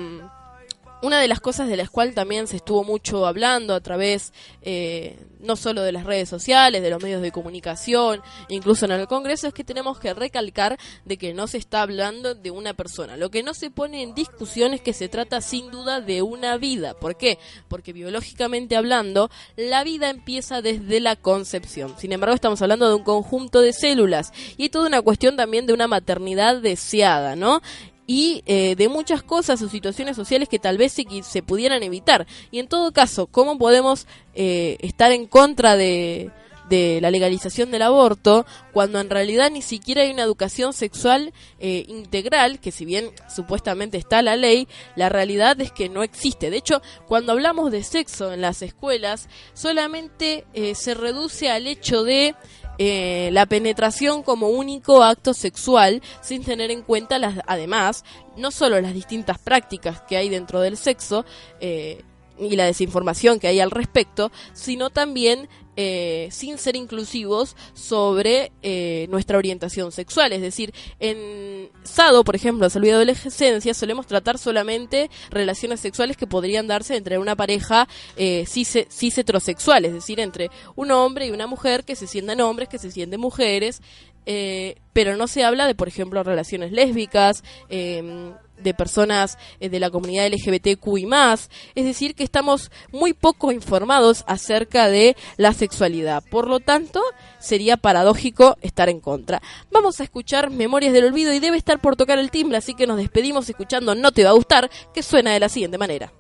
una 1.02 1.20
de 1.20 1.28
las 1.28 1.40
cosas 1.40 1.68
de 1.68 1.76
las 1.76 1.90
cuales 1.90 2.14
también 2.14 2.46
se 2.46 2.56
estuvo 2.56 2.84
mucho 2.84 3.26
hablando 3.26 3.74
a 3.74 3.80
través 3.80 4.32
eh, 4.62 5.16
no 5.40 5.56
solo 5.56 5.82
de 5.82 5.92
las 5.92 6.04
redes 6.04 6.28
sociales, 6.28 6.82
de 6.82 6.90
los 6.90 7.02
medios 7.02 7.22
de 7.22 7.32
comunicación, 7.32 8.20
incluso 8.48 8.86
en 8.86 8.92
el 8.92 9.06
Congreso, 9.06 9.46
es 9.48 9.54
que 9.54 9.64
tenemos 9.64 9.98
que 9.98 10.14
recalcar 10.14 10.78
de 11.04 11.16
que 11.16 11.34
no 11.34 11.46
se 11.46 11.58
está 11.58 11.82
hablando 11.82 12.34
de 12.34 12.50
una 12.50 12.74
persona. 12.74 13.16
Lo 13.16 13.30
que 13.30 13.42
no 13.42 13.54
se 13.54 13.70
pone 13.70 14.02
en 14.02 14.14
discusión 14.14 14.74
es 14.74 14.80
que 14.80 14.92
se 14.92 15.08
trata 15.08 15.40
sin 15.40 15.70
duda 15.70 16.00
de 16.00 16.22
una 16.22 16.56
vida. 16.56 16.94
¿Por 16.94 17.16
qué? 17.16 17.38
Porque 17.68 17.92
biológicamente 17.92 18.76
hablando, 18.76 19.30
la 19.56 19.84
vida 19.84 20.10
empieza 20.10 20.62
desde 20.62 21.00
la 21.00 21.16
concepción. 21.16 21.94
Sin 21.98 22.12
embargo, 22.12 22.34
estamos 22.34 22.60
hablando 22.62 22.88
de 22.88 22.96
un 22.96 23.04
conjunto 23.04 23.60
de 23.60 23.72
células 23.72 24.32
y 24.56 24.70
toda 24.70 24.88
una 24.88 25.02
cuestión 25.02 25.36
también 25.36 25.66
de 25.66 25.72
una 25.72 25.86
maternidad 25.86 26.60
deseada, 26.60 27.36
¿no? 27.36 27.62
Y 28.08 28.42
eh, 28.46 28.74
de 28.74 28.88
muchas 28.88 29.22
cosas 29.22 29.60
o 29.60 29.68
situaciones 29.68 30.16
sociales 30.16 30.48
que 30.48 30.58
tal 30.58 30.78
vez 30.78 30.92
se, 30.92 31.04
se 31.22 31.42
pudieran 31.42 31.82
evitar. 31.82 32.26
Y 32.50 32.58
en 32.58 32.66
todo 32.66 32.90
caso, 32.90 33.26
¿cómo 33.26 33.58
podemos 33.58 34.06
eh, 34.34 34.78
estar 34.80 35.12
en 35.12 35.26
contra 35.26 35.76
de, 35.76 36.30
de 36.70 37.00
la 37.02 37.10
legalización 37.10 37.70
del 37.70 37.82
aborto 37.82 38.46
cuando 38.72 38.98
en 38.98 39.10
realidad 39.10 39.50
ni 39.50 39.60
siquiera 39.60 40.02
hay 40.02 40.10
una 40.10 40.22
educación 40.22 40.72
sexual 40.72 41.34
eh, 41.60 41.84
integral, 41.86 42.60
que 42.60 42.72
si 42.72 42.86
bien 42.86 43.10
supuestamente 43.28 43.98
está 43.98 44.22
la 44.22 44.36
ley, 44.36 44.68
la 44.96 45.10
realidad 45.10 45.60
es 45.60 45.70
que 45.70 45.90
no 45.90 46.02
existe. 46.02 46.48
De 46.48 46.56
hecho, 46.56 46.80
cuando 47.06 47.32
hablamos 47.32 47.70
de 47.70 47.84
sexo 47.84 48.32
en 48.32 48.40
las 48.40 48.62
escuelas, 48.62 49.28
solamente 49.52 50.46
se 50.74 50.94
reduce 50.94 51.50
al 51.50 51.66
hecho 51.66 52.04
de 52.04 52.34
eh, 52.78 53.30
la 53.32 53.46
penetración 53.46 54.22
como 54.22 54.48
único 54.48 55.02
acto 55.02 55.34
sexual 55.34 56.00
sin 56.20 56.44
tener 56.44 56.70
en 56.70 56.82
cuenta 56.82 57.18
las, 57.18 57.40
además 57.46 58.04
no 58.36 58.52
solo 58.52 58.80
las 58.80 58.94
distintas 58.94 59.38
prácticas 59.38 60.00
que 60.02 60.16
hay 60.16 60.28
dentro 60.28 60.60
del 60.60 60.76
sexo 60.76 61.24
eh, 61.60 62.04
y 62.38 62.54
la 62.54 62.66
desinformación 62.66 63.40
que 63.40 63.48
hay 63.48 63.58
al 63.58 63.72
respecto, 63.72 64.30
sino 64.52 64.90
también 64.90 65.48
eh, 65.80 66.28
sin 66.32 66.58
ser 66.58 66.74
inclusivos 66.74 67.54
sobre 67.72 68.50
eh, 68.62 69.06
nuestra 69.10 69.38
orientación 69.38 69.92
sexual. 69.92 70.32
Es 70.32 70.42
decir, 70.42 70.74
en 70.98 71.70
SADO, 71.84 72.24
por 72.24 72.34
ejemplo, 72.34 72.68
salud 72.68 72.88
de 72.88 72.94
adolescencia, 72.94 73.72
solemos 73.74 74.08
tratar 74.08 74.38
solamente 74.38 75.08
relaciones 75.30 75.78
sexuales 75.78 76.16
que 76.16 76.26
podrían 76.26 76.66
darse 76.66 76.96
entre 76.96 77.16
una 77.18 77.36
pareja 77.36 77.86
eh, 78.16 78.44
cis, 78.48 78.74
heterosexual, 79.18 79.84
es 79.84 79.92
decir, 79.92 80.18
entre 80.18 80.50
un 80.74 80.90
hombre 80.90 81.28
y 81.28 81.30
una 81.30 81.46
mujer 81.46 81.84
que 81.84 81.94
se 81.94 82.08
sientan 82.08 82.40
hombres, 82.40 82.68
que 82.68 82.80
se 82.80 82.90
sienten 82.90 83.20
mujeres, 83.20 83.80
eh, 84.26 84.78
pero 84.92 85.16
no 85.16 85.28
se 85.28 85.44
habla 85.44 85.68
de, 85.68 85.76
por 85.76 85.86
ejemplo, 85.86 86.24
relaciones 86.24 86.72
lésbicas, 86.72 87.44
eh, 87.68 88.32
de 88.62 88.74
personas 88.74 89.38
eh, 89.60 89.68
de 89.68 89.80
la 89.80 89.90
comunidad 89.90 90.28
LGBTQ 90.28 90.98
y 90.98 91.06
más. 91.06 91.50
Es 91.74 91.84
decir, 91.84 92.14
que 92.14 92.24
estamos 92.24 92.70
muy 92.92 93.12
poco 93.12 93.52
informados 93.52 94.24
acerca 94.26 94.88
de 94.88 95.16
la 95.36 95.52
sexualidad. 95.52 96.22
Por 96.30 96.48
lo 96.48 96.60
tanto, 96.60 97.02
sería 97.38 97.76
paradójico 97.76 98.56
estar 98.60 98.88
en 98.88 99.00
contra. 99.00 99.40
Vamos 99.70 100.00
a 100.00 100.04
escuchar 100.04 100.50
Memorias 100.50 100.92
del 100.92 101.06
Olvido 101.06 101.32
y 101.32 101.40
debe 101.40 101.56
estar 101.56 101.80
por 101.80 101.96
tocar 101.96 102.18
el 102.18 102.30
timbre, 102.30 102.58
así 102.58 102.74
que 102.74 102.86
nos 102.86 102.96
despedimos 102.96 103.48
escuchando 103.48 103.94
No 103.94 104.12
te 104.12 104.24
va 104.24 104.30
a 104.30 104.34
gustar, 104.34 104.70
que 104.92 105.02
suena 105.02 105.32
de 105.32 105.40
la 105.40 105.48
siguiente 105.48 105.78
manera. 105.78 106.12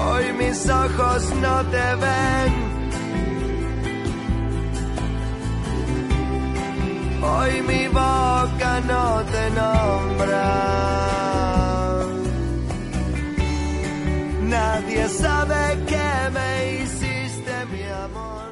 Hoy 0.00 0.32
mis 0.38 0.68
ojos 0.68 1.30
no 1.40 1.64
te 1.70 1.94
ven 1.96 2.67
hoy 7.30 7.62
mi 7.62 7.88
boca 7.88 8.70
no 8.90 9.04
te 9.32 9.44
nombra. 9.60 10.48
Nadie 14.56 15.08
sabe 15.08 15.62
que 15.90 16.08
me 16.36 16.48
hiciste 16.82 17.54
mi 17.72 17.82
amor. 18.06 18.48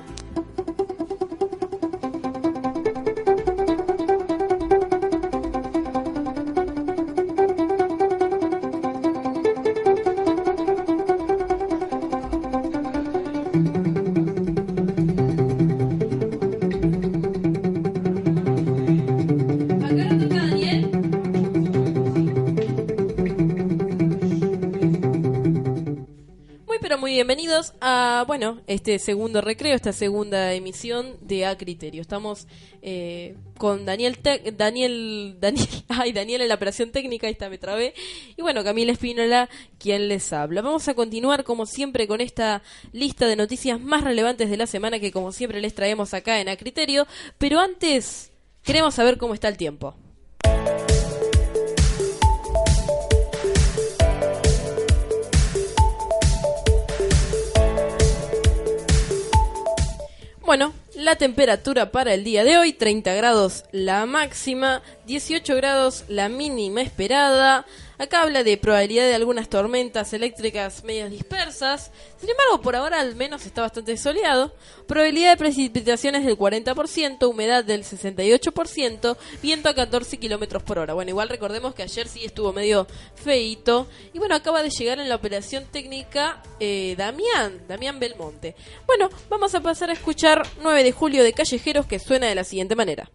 Bienvenidos 27.17 27.73
a, 27.81 28.25
bueno, 28.27 28.61
este 28.67 28.99
segundo 28.99 29.41
recreo, 29.41 29.75
esta 29.75 29.95
segunda 29.95 30.53
emisión 30.53 31.17
de 31.23 31.47
A 31.47 31.57
Criterio. 31.57 32.03
Estamos 32.03 32.47
eh, 32.83 33.37
con 33.57 33.87
Daniel, 33.87 34.19
Daniel, 34.55 35.39
Daniel, 35.41 35.67
ay, 35.89 36.13
Daniel 36.13 36.43
en 36.43 36.49
la 36.49 36.57
operación 36.57 36.93
técnica, 36.93 37.27
ahí 37.27 37.33
está, 37.33 37.49
me 37.49 37.57
trabé. 37.57 37.95
Y 38.37 38.43
bueno, 38.43 38.63
Camila 38.63 38.93
Espínola, 38.93 39.49
quien 39.79 40.09
les 40.09 40.31
habla. 40.35 40.61
Vamos 40.61 40.89
a 40.89 40.95
continuar, 40.95 41.45
como 41.45 41.65
siempre, 41.65 42.07
con 42.07 42.21
esta 42.21 42.63
lista 42.93 43.27
de 43.27 43.37
noticias 43.37 43.81
más 43.81 44.05
relevantes 44.05 44.51
de 44.51 44.59
la 44.59 44.67
semana 44.67 44.99
que, 44.99 45.11
como 45.11 45.33
siempre, 45.33 45.63
les 45.63 45.75
traemos 45.75 46.13
acá 46.13 46.39
en 46.43 46.51
A 46.51 46.57
Criterio. 46.59 47.07
Pero 47.39 47.61
antes, 47.61 48.31
queremos 48.63 48.95
saber 48.95 49.17
cómo 49.17 49.33
está 49.33 49.49
el 49.49 49.57
tiempo. 49.57 49.95
Bueno, 60.47 60.73
la 60.95 61.17
temperatura 61.17 61.91
para 61.91 62.15
el 62.15 62.23
día 62.23 62.45
de 62.45 62.57
hoy, 62.57 62.73
30 62.73 63.13
grados 63.15 63.65
la 63.73 64.07
máxima, 64.07 64.81
18 65.07 65.55
grados 65.57 66.05
la 66.09 66.29
mínima 66.29 66.83
esperada, 66.83 67.65
Acá 67.99 68.23
habla 68.23 68.45
de 68.45 68.59
probabilidad 68.59 69.07
de 69.07 69.15
algunas 69.15 69.49
tormentas 69.49 70.13
eléctricas 70.13 70.85
medias 70.85 71.11
dispersas. 71.11 71.91
Sin 72.21 72.29
embargo, 72.29 72.61
por 72.61 72.77
ahora 72.77 73.01
al 73.01 73.15
menos 73.15 73.47
está 73.47 73.63
bastante 73.63 73.97
soleado. 73.97 74.53
Probabilidad 74.87 75.31
de 75.31 75.37
precipitaciones 75.39 76.27
del 76.27 76.37
40%, 76.37 77.27
humedad 77.27 77.65
del 77.65 77.85
68%, 77.85 79.17
viento 79.43 79.69
a 79.71 79.75
14 79.75 80.19
kilómetros 80.19 80.63
por 80.63 80.79
hora. 80.79 80.93
Bueno, 80.93 81.11
igual 81.11 81.31
recordemos 81.31 81.75
que 81.75 81.85
ayer 81.85 82.07
sí 82.07 82.23
estuvo 82.23 82.53
medio 82.53 82.87
feito. 83.15 83.87
Y 84.13 84.19
bueno, 84.19 84.35
acaba 84.35 84.63
de 84.63 84.69
llegar 84.69 84.99
en 84.99 85.09
la 85.09 85.17
operación 85.17 85.65
técnica 85.65 86.43
eh, 86.61 86.97
Damián, 86.99 87.63
Damián 87.67 87.99
Belmonte. 87.99 88.55
Bueno, 88.87 89.09
vamos 89.31 89.55
a 89.55 89.61
pasar 89.61 89.89
a 89.89 89.95
escuchar 89.95 90.47
9 90.63 90.85
de 90.85 90.93
julio 90.93 91.25
de 91.25 91.33
Callejeros 91.33 91.87
que 91.87 91.99
suena 91.99 92.27
de 92.27 92.35
la 92.35 92.45
siguiente 92.45 92.77
manera. 92.77 93.11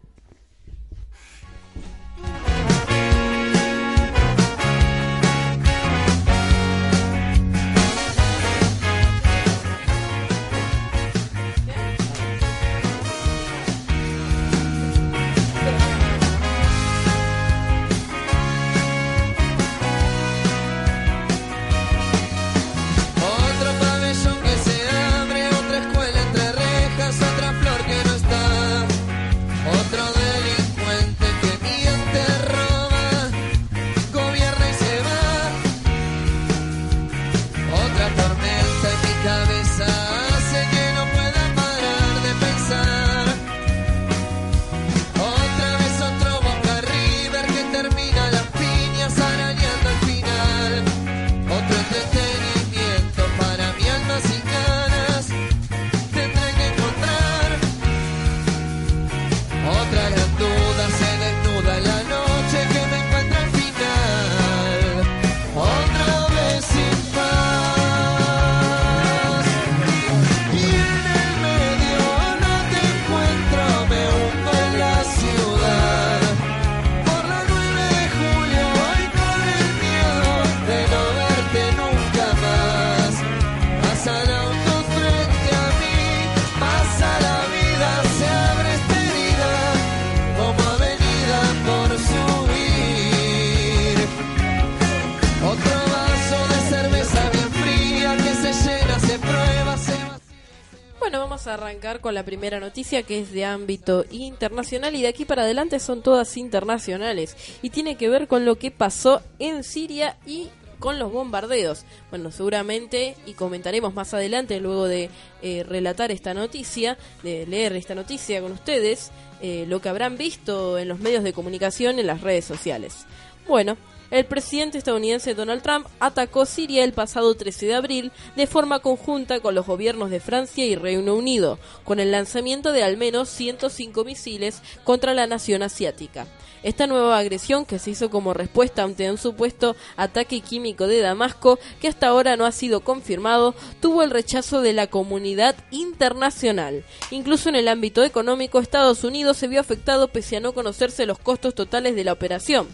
Con 102.01 102.13
la 102.13 102.25
primera 102.25 102.59
noticia 102.59 103.03
que 103.03 103.19
es 103.19 103.31
de 103.31 103.45
ámbito 103.45 104.05
internacional 104.11 104.95
y 104.95 105.01
de 105.01 105.07
aquí 105.07 105.25
para 105.25 105.43
adelante 105.43 105.79
son 105.79 106.01
todas 106.01 106.35
internacionales 106.37 107.37
y 107.61 107.69
tiene 107.69 107.95
que 107.95 108.09
ver 108.09 108.27
con 108.27 108.45
lo 108.45 108.57
que 108.57 108.71
pasó 108.71 109.21
en 109.39 109.63
Siria 109.63 110.17
y 110.25 110.49
con 110.79 110.97
los 110.97 111.11
bombardeos. 111.11 111.85
Bueno, 112.09 112.31
seguramente, 112.31 113.15
y 113.27 113.33
comentaremos 113.33 113.93
más 113.93 114.13
adelante, 114.13 114.59
luego 114.59 114.87
de 114.87 115.09
eh, 115.43 115.63
relatar 115.63 116.11
esta 116.11 116.33
noticia, 116.33 116.97
de 117.21 117.45
leer 117.45 117.73
esta 117.75 117.93
noticia 117.93 118.41
con 118.41 118.51
ustedes, 118.51 119.11
eh, 119.41 119.65
lo 119.67 119.79
que 119.79 119.89
habrán 119.89 120.17
visto 120.17 120.79
en 120.79 120.87
los 120.87 120.99
medios 120.99 121.23
de 121.23 121.33
comunicación, 121.33 121.99
en 121.99 122.07
las 122.07 122.21
redes 122.21 122.45
sociales. 122.45 123.05
Bueno, 123.47 123.77
el 124.11 124.25
presidente 124.25 124.77
estadounidense 124.77 125.33
Donald 125.33 125.61
Trump 125.61 125.87
atacó 125.99 126.45
Siria 126.45 126.83
el 126.83 126.93
pasado 126.93 127.33
13 127.33 127.65
de 127.65 127.75
abril 127.75 128.11
de 128.35 128.45
forma 128.45 128.79
conjunta 128.79 129.39
con 129.39 129.55
los 129.55 129.65
gobiernos 129.65 130.09
de 130.09 130.19
Francia 130.19 130.65
y 130.65 130.75
Reino 130.75 131.15
Unido, 131.15 131.57
con 131.85 131.99
el 131.99 132.11
lanzamiento 132.11 132.73
de 132.73 132.83
al 132.83 132.97
menos 132.97 133.29
105 133.29 134.03
misiles 134.03 134.61
contra 134.83 135.13
la 135.13 135.27
nación 135.27 135.63
asiática. 135.63 136.27
Esta 136.63 136.85
nueva 136.85 137.17
agresión, 137.17 137.65
que 137.65 137.79
se 137.79 137.91
hizo 137.91 138.11
como 138.11 138.33
respuesta 138.35 138.83
ante 138.83 139.09
un 139.09 139.17
supuesto 139.17 139.75
ataque 139.95 140.41
químico 140.41 140.85
de 140.85 140.99
Damasco, 140.99 141.57
que 141.79 141.87
hasta 141.87 142.07
ahora 142.07 142.35
no 142.35 142.45
ha 142.45 142.51
sido 142.51 142.81
confirmado, 142.81 143.55
tuvo 143.79 144.03
el 144.03 144.11
rechazo 144.11 144.61
de 144.61 144.73
la 144.73 144.87
comunidad 144.87 145.55
internacional. 145.71 146.83
Incluso 147.09 147.49
en 147.49 147.55
el 147.55 147.67
ámbito 147.67 148.03
económico, 148.03 148.59
Estados 148.59 149.03
Unidos 149.03 149.37
se 149.37 149.47
vio 149.47 149.59
afectado 149.59 150.09
pese 150.09 150.37
a 150.37 150.39
no 150.39 150.53
conocerse 150.53 151.07
los 151.07 151.17
costos 151.17 151.55
totales 151.55 151.95
de 151.95 152.03
la 152.03 152.13
operación. 152.13 152.67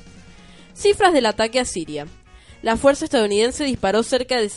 Cifras 0.78 1.12
del 1.12 1.26
ataque 1.26 1.60
a 1.60 1.66
Siria. 1.66 2.06
La 2.62 2.78
fuerza 2.78 3.06
estadounidense 3.06 3.64
disparó 3.64 4.04
cerca 4.04 4.36
de, 4.40 4.48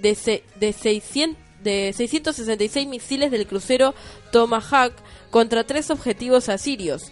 de, 0.00 0.42
de 0.54 1.92
666 1.92 2.86
misiles 2.86 3.32
del 3.32 3.46
crucero 3.48 3.92
Tomahawk 4.30 4.94
contra 5.30 5.64
tres 5.64 5.90
objetivos 5.90 6.48
asirios, 6.48 7.10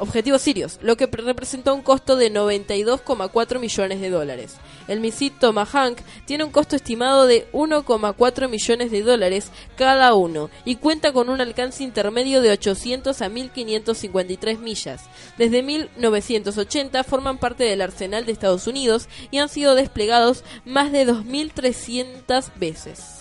objetivos 0.00 0.42
sirios, 0.42 0.78
lo 0.82 0.96
que 0.96 1.06
representó 1.06 1.74
un 1.74 1.82
costo 1.82 2.16
de 2.16 2.32
92,4 2.32 3.58
millones 3.58 4.00
de 4.00 4.10
dólares. 4.10 4.56
El 4.86 5.00
misil 5.00 5.32
Tomahawk 5.38 5.98
tiene 6.24 6.44
un 6.44 6.50
costo 6.50 6.76
estimado 6.76 7.26
de 7.26 7.46
1,4 7.52 8.48
millones 8.48 8.90
de 8.90 9.02
dólares 9.02 9.50
cada 9.76 10.14
uno 10.14 10.50
y 10.64 10.76
cuenta 10.76 11.12
con 11.12 11.28
un 11.28 11.40
alcance 11.40 11.84
intermedio 11.84 12.40
de 12.40 12.50
800 12.50 13.20
a 13.20 13.28
1553 13.28 14.58
millas. 14.58 15.02
Desde 15.36 15.62
1980 15.62 17.04
forman 17.04 17.38
parte 17.38 17.64
del 17.64 17.82
arsenal 17.82 18.24
de 18.24 18.32
Estados 18.32 18.66
Unidos 18.66 19.08
y 19.30 19.38
han 19.38 19.48
sido 19.48 19.74
desplegados 19.74 20.44
más 20.64 20.92
de 20.92 21.06
2.300 21.06 22.50
veces. 22.56 23.18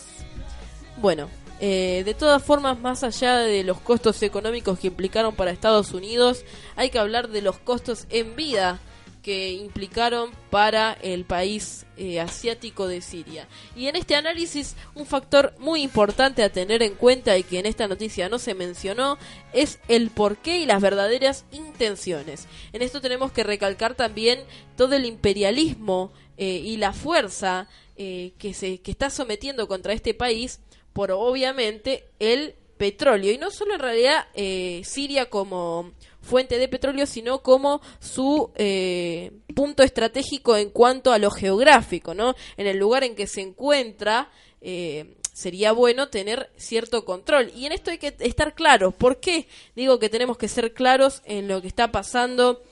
Bueno, 0.98 1.30
eh, 1.60 2.04
de 2.06 2.14
todas 2.14 2.44
formas, 2.44 2.80
más 2.80 3.04
allá 3.04 3.38
de 3.38 3.64
los 3.64 3.80
costos 3.80 4.22
económicos 4.22 4.78
que 4.78 4.88
implicaron 4.88 5.36
para 5.36 5.52
Estados 5.52 5.94
Unidos, 5.94 6.46
hay 6.76 6.90
que 6.90 7.00
hablar 7.00 7.30
de 7.30 7.42
los 7.42 7.58
costos 7.58 8.06
en 8.10 8.36
vida 8.36 8.80
que 9.24 9.52
implicaron 9.52 10.32
para 10.52 10.94
el 10.94 11.26
país 11.26 11.86
eh, 11.98 12.22
asiático 12.22 12.88
de 12.88 13.02
Siria. 13.02 13.48
Y 13.76 13.88
en 13.88 13.96
este 13.98 14.16
análisis, 14.16 14.76
un 14.96 15.06
factor 15.06 15.54
muy 15.58 15.82
importante 15.82 16.44
a 16.44 16.52
tener 16.52 16.82
en 16.82 16.94
cuenta 16.94 17.38
y 17.38 17.44
que 17.44 17.60
en 17.60 17.66
esta 17.66 17.88
noticia 17.88 18.30
no 18.30 18.40
se 18.40 18.54
mencionó 18.54 19.18
es 19.52 19.80
el 19.90 20.12
porqué 20.12 20.60
y 20.60 20.66
las 20.66 20.82
verdaderas 20.82 21.44
intenciones. 21.52 22.48
En 22.72 22.82
esto 22.82 23.02
tenemos 23.02 23.32
que 23.32 23.44
recalcar 23.44 23.96
también 23.96 24.40
todo 24.78 24.96
el 24.96 25.06
imperialismo 25.06 26.14
eh, 26.38 26.62
y 26.64 26.78
la 26.78 26.94
fuerza 26.94 27.68
que 27.98 28.54
se 28.54 28.78
que 28.82 28.92
está 28.92 29.10
sometiendo 29.10 29.68
contra 29.68 29.92
este 29.92 30.14
país 30.14 30.60
por 30.98 31.12
obviamente 31.12 32.06
el 32.18 32.56
petróleo 32.76 33.32
y 33.32 33.38
no 33.38 33.52
solo 33.52 33.76
en 33.76 33.80
realidad 33.80 34.30
eh, 34.34 34.82
Siria 34.84 35.30
como 35.30 35.92
fuente 36.24 36.58
de 36.58 36.68
petróleo 36.68 37.06
sino 37.06 37.44
como 37.44 37.82
su 38.00 38.50
eh, 38.56 39.32
punto 39.54 39.84
estratégico 39.84 40.58
en 40.58 40.72
cuanto 40.72 41.12
a 41.12 41.20
lo 41.20 41.30
geográfico 41.30 42.16
no 42.16 42.34
en 42.58 42.66
el 42.66 42.80
lugar 42.80 43.04
en 43.04 43.14
que 43.14 43.28
se 43.28 43.42
encuentra 43.42 44.32
eh, 44.60 45.14
sería 45.34 45.72
bueno 45.72 46.10
tener 46.10 46.50
cierto 46.58 47.06
control. 47.06 47.52
Y 47.56 47.68
en 47.68 47.74
esto 47.74 47.92
hay 47.92 48.00
que 48.00 48.16
estar 48.22 48.56
claros. 48.56 48.96
¿Por 48.96 49.20
qué 49.20 49.48
digo 49.76 50.00
que 50.00 50.10
tenemos 50.10 50.36
que 50.36 50.48
ser 50.48 50.74
claros 50.74 51.22
en 51.26 51.48
lo 51.48 51.62
que 51.62 51.68
está 51.68 51.92
pasando 51.92 52.64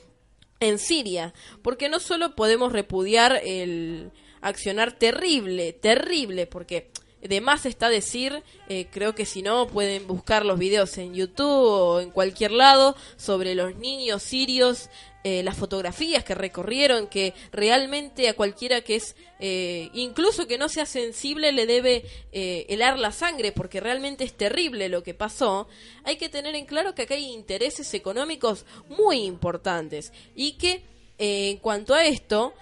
en 0.59 0.79
Siria? 0.79 1.35
Porque 1.61 1.89
no 1.89 1.99
solo 1.99 2.33
podemos 2.35 2.71
repudiar 2.73 3.39
el 3.43 4.11
accionar 4.41 4.93
terrible, 4.93 5.73
terrible, 5.73 6.47
porque 6.47 6.89
de 7.27 7.41
más 7.41 7.65
está 7.65 7.89
decir, 7.89 8.43
eh, 8.69 8.87
creo 8.91 9.15
que 9.15 9.25
si 9.25 9.41
no 9.41 9.67
pueden 9.67 10.07
buscar 10.07 10.45
los 10.45 10.59
videos 10.59 10.97
en 10.97 11.13
YouTube 11.13 11.45
o 11.47 11.99
en 11.99 12.11
cualquier 12.11 12.51
lado 12.51 12.95
sobre 13.17 13.55
los 13.55 13.75
niños 13.75 14.23
sirios, 14.23 14.89
eh, 15.23 15.41
las 15.41 15.57
fotografías 15.57 16.23
que 16.23 16.35
recorrieron, 16.35 17.07
que 17.07 17.33
realmente 17.51 18.29
a 18.29 18.35
cualquiera 18.35 18.81
que 18.81 18.95
es, 18.95 19.15
eh, 19.39 19.89
incluso 19.93 20.45
que 20.45 20.59
no 20.59 20.69
sea 20.69 20.85
sensible, 20.85 21.51
le 21.51 21.65
debe 21.65 22.05
helar 22.31 22.99
la 22.99 23.11
sangre, 23.11 23.51
porque 23.51 23.79
realmente 23.79 24.23
es 24.23 24.33
terrible 24.33 24.87
lo 24.87 25.01
que 25.01 25.15
pasó. 25.15 25.67
Hay 26.03 26.17
que 26.17 26.29
tener 26.29 26.53
en 26.53 26.65
claro 26.65 26.93
que 26.93 27.03
acá 27.03 27.15
hay 27.15 27.31
intereses 27.31 27.91
económicos 27.95 28.65
muy 28.87 29.23
importantes 29.23 30.13
y 30.35 30.53
que 30.53 30.83
en 31.17 31.57
cuanto 31.57 31.95
a 31.95 32.05
esto, 32.05 32.53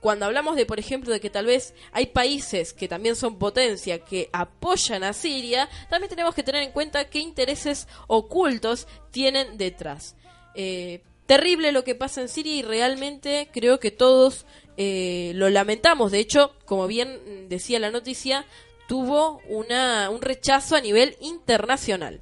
cuando 0.00 0.26
hablamos 0.26 0.56
de, 0.56 0.66
por 0.66 0.78
ejemplo, 0.78 1.12
de 1.12 1.20
que 1.20 1.30
tal 1.30 1.46
vez 1.46 1.74
hay 1.92 2.06
países 2.06 2.72
que 2.72 2.88
también 2.88 3.16
son 3.16 3.38
potencia 3.38 3.98
que 4.04 4.30
apoyan 4.32 5.04
a 5.04 5.12
Siria, 5.12 5.68
también 5.90 6.10
tenemos 6.10 6.34
que 6.34 6.42
tener 6.42 6.62
en 6.62 6.72
cuenta 6.72 7.08
qué 7.08 7.18
intereses 7.18 7.88
ocultos 8.06 8.86
tienen 9.10 9.58
detrás. 9.58 10.16
Eh, 10.54 11.02
terrible 11.26 11.72
lo 11.72 11.84
que 11.84 11.94
pasa 11.94 12.20
en 12.20 12.28
Siria 12.28 12.54
y 12.54 12.62
realmente 12.62 13.48
creo 13.52 13.78
que 13.78 13.90
todos 13.90 14.46
eh, 14.76 15.32
lo 15.34 15.50
lamentamos. 15.50 16.12
De 16.12 16.20
hecho, 16.20 16.54
como 16.64 16.86
bien 16.86 17.48
decía 17.48 17.78
la 17.78 17.90
noticia, 17.90 18.46
tuvo 18.88 19.40
una, 19.48 20.08
un 20.10 20.22
rechazo 20.22 20.76
a 20.76 20.80
nivel 20.80 21.16
internacional. 21.20 22.20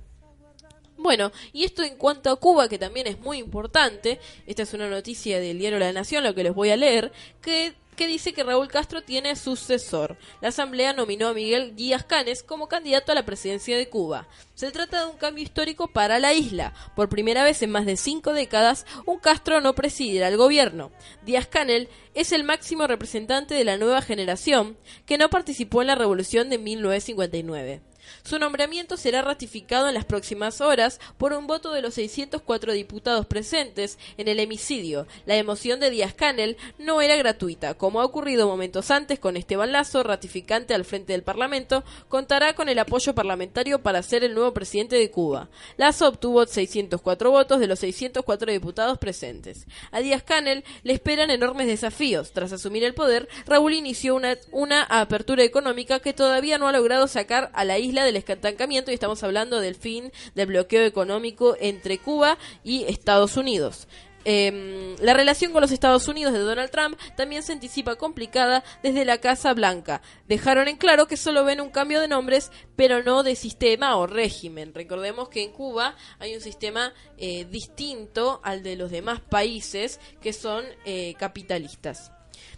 Bueno, 1.06 1.30
y 1.52 1.62
esto 1.62 1.84
en 1.84 1.98
cuanto 1.98 2.30
a 2.30 2.34
Cuba, 2.40 2.68
que 2.68 2.80
también 2.80 3.06
es 3.06 3.20
muy 3.20 3.38
importante, 3.38 4.18
esta 4.44 4.64
es 4.64 4.74
una 4.74 4.90
noticia 4.90 5.38
del 5.38 5.56
diario 5.56 5.78
La 5.78 5.92
Nación, 5.92 6.24
lo 6.24 6.34
que 6.34 6.42
les 6.42 6.52
voy 6.52 6.70
a 6.70 6.76
leer, 6.76 7.12
que 7.40 7.76
que 7.94 8.08
dice 8.08 8.32
que 8.32 8.42
Raúl 8.42 8.68
Castro 8.68 9.02
tiene 9.02 9.36
sucesor. 9.36 10.18
La 10.42 10.48
Asamblea 10.48 10.92
nominó 10.92 11.28
a 11.28 11.32
Miguel 11.32 11.76
Díaz 11.76 12.04
Canes 12.04 12.42
como 12.42 12.68
candidato 12.68 13.10
a 13.10 13.14
la 13.14 13.24
presidencia 13.24 13.78
de 13.78 13.88
Cuba. 13.88 14.28
Se 14.54 14.70
trata 14.72 15.00
de 15.00 15.10
un 15.12 15.16
cambio 15.16 15.44
histórico 15.44 15.88
para 15.88 16.18
la 16.18 16.34
isla. 16.34 16.74
Por 16.94 17.08
primera 17.08 17.42
vez 17.42 17.62
en 17.62 17.70
más 17.70 17.86
de 17.86 17.96
cinco 17.96 18.34
décadas, 18.34 18.84
un 19.06 19.18
Castro 19.18 19.60
no 19.60 19.74
presidirá 19.74 20.28
el 20.28 20.36
gobierno. 20.36 20.90
Díaz 21.24 21.46
Canel 21.46 21.88
es 22.14 22.32
el 22.32 22.42
máximo 22.42 22.86
representante 22.86 23.54
de 23.54 23.64
la 23.64 23.78
nueva 23.78 24.02
generación 24.02 24.76
que 25.06 25.18
no 25.18 25.30
participó 25.30 25.80
en 25.80 25.86
la 25.86 25.94
revolución 25.94 26.50
de 26.50 26.58
1959. 26.58 27.80
Su 28.22 28.38
nombramiento 28.38 28.96
será 28.96 29.22
ratificado 29.22 29.88
en 29.88 29.94
las 29.94 30.04
próximas 30.04 30.60
horas 30.60 31.00
por 31.18 31.32
un 31.32 31.46
voto 31.46 31.72
de 31.72 31.82
los 31.82 31.94
604 31.94 32.72
diputados 32.72 33.26
presentes 33.26 33.98
en 34.16 34.28
el 34.28 34.40
hemicidio. 34.40 35.06
La 35.26 35.36
emoción 35.36 35.80
de 35.80 35.90
Díaz 35.90 36.14
Canel 36.14 36.56
no 36.78 37.00
era 37.02 37.16
gratuita, 37.16 37.74
como 37.74 38.00
ha 38.00 38.04
ocurrido 38.04 38.46
momentos 38.46 38.90
antes 38.90 39.18
con 39.18 39.36
Esteban 39.36 39.72
Lazo, 39.72 40.02
ratificante 40.02 40.74
al 40.74 40.84
frente 40.84 41.12
del 41.12 41.22
Parlamento, 41.22 41.84
contará 42.08 42.54
con 42.54 42.68
el 42.68 42.78
apoyo 42.78 43.14
parlamentario 43.14 43.82
para 43.82 44.02
ser 44.02 44.24
el 44.24 44.34
nuevo 44.34 44.52
presidente 44.52 44.96
de 44.96 45.10
Cuba. 45.10 45.48
Lazo 45.76 46.08
obtuvo 46.08 46.44
604 46.46 47.30
votos 47.30 47.60
de 47.60 47.66
los 47.66 47.78
604 47.80 48.52
diputados 48.52 48.98
presentes. 48.98 49.66
A 49.90 50.00
Díaz 50.00 50.22
Canel 50.22 50.64
le 50.82 50.92
esperan 50.92 51.30
enormes 51.30 51.66
desafíos. 51.66 52.32
Tras 52.32 52.52
asumir 52.52 52.84
el 52.84 52.94
poder, 52.94 53.28
Raúl 53.46 53.74
inició 53.74 54.14
una, 54.14 54.36
una 54.52 54.82
apertura 54.82 55.42
económica 55.42 56.00
que 56.00 56.12
todavía 56.12 56.58
no 56.58 56.68
ha 56.68 56.72
logrado 56.72 57.08
sacar 57.08 57.50
a 57.54 57.64
la 57.64 57.78
isla 57.78 57.95
del 58.04 58.16
estancamiento 58.16 58.90
y 58.90 58.94
estamos 58.94 59.22
hablando 59.22 59.60
del 59.60 59.74
fin 59.74 60.12
del 60.34 60.48
bloqueo 60.48 60.84
económico 60.84 61.56
entre 61.60 61.98
Cuba 61.98 62.38
y 62.64 62.84
Estados 62.84 63.36
Unidos. 63.36 63.88
Em, 64.28 64.96
la 64.96 65.14
relación 65.14 65.52
con 65.52 65.60
los 65.60 65.70
Estados 65.70 66.08
Unidos 66.08 66.32
de 66.32 66.40
Donald 66.40 66.72
Trump 66.72 66.98
también 67.16 67.44
se 67.44 67.52
anticipa 67.52 67.94
complicada 67.94 68.64
desde 68.82 69.04
la 69.04 69.18
Casa 69.18 69.54
Blanca. 69.54 70.02
Dejaron 70.26 70.66
en 70.66 70.78
claro 70.78 71.06
que 71.06 71.16
solo 71.16 71.44
ven 71.44 71.60
un 71.60 71.70
cambio 71.70 72.00
de 72.00 72.08
nombres, 72.08 72.50
pero 72.74 73.04
no 73.04 73.22
de 73.22 73.36
sistema 73.36 73.96
o 73.96 74.08
régimen. 74.08 74.74
Recordemos 74.74 75.28
que 75.28 75.44
en 75.44 75.52
Cuba 75.52 75.94
hay 76.18 76.34
un 76.34 76.40
sistema 76.40 76.92
eh, 77.18 77.44
distinto 77.44 78.40
al 78.42 78.64
de 78.64 78.74
los 78.74 78.90
demás 78.90 79.20
países 79.20 80.00
que 80.20 80.32
son 80.32 80.64
eh, 80.84 81.14
capitalistas. 81.20 82.10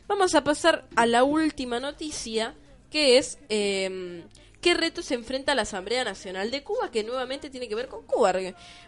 Vamos 0.06 0.34
a 0.34 0.42
pasar 0.42 0.88
a 0.96 1.04
la 1.04 1.22
última 1.22 1.80
noticia, 1.80 2.54
que 2.90 3.18
es 3.18 3.38
em, 3.50 4.22
qué 4.68 4.74
retos 4.74 5.06
se 5.06 5.14
enfrenta 5.14 5.54
la 5.54 5.62
Asamblea 5.62 6.04
Nacional 6.04 6.50
de 6.50 6.62
Cuba, 6.62 6.90
que 6.90 7.02
nuevamente 7.02 7.48
tiene 7.48 7.68
que 7.68 7.74
ver 7.74 7.88
con 7.88 8.02
Cuba. 8.04 8.34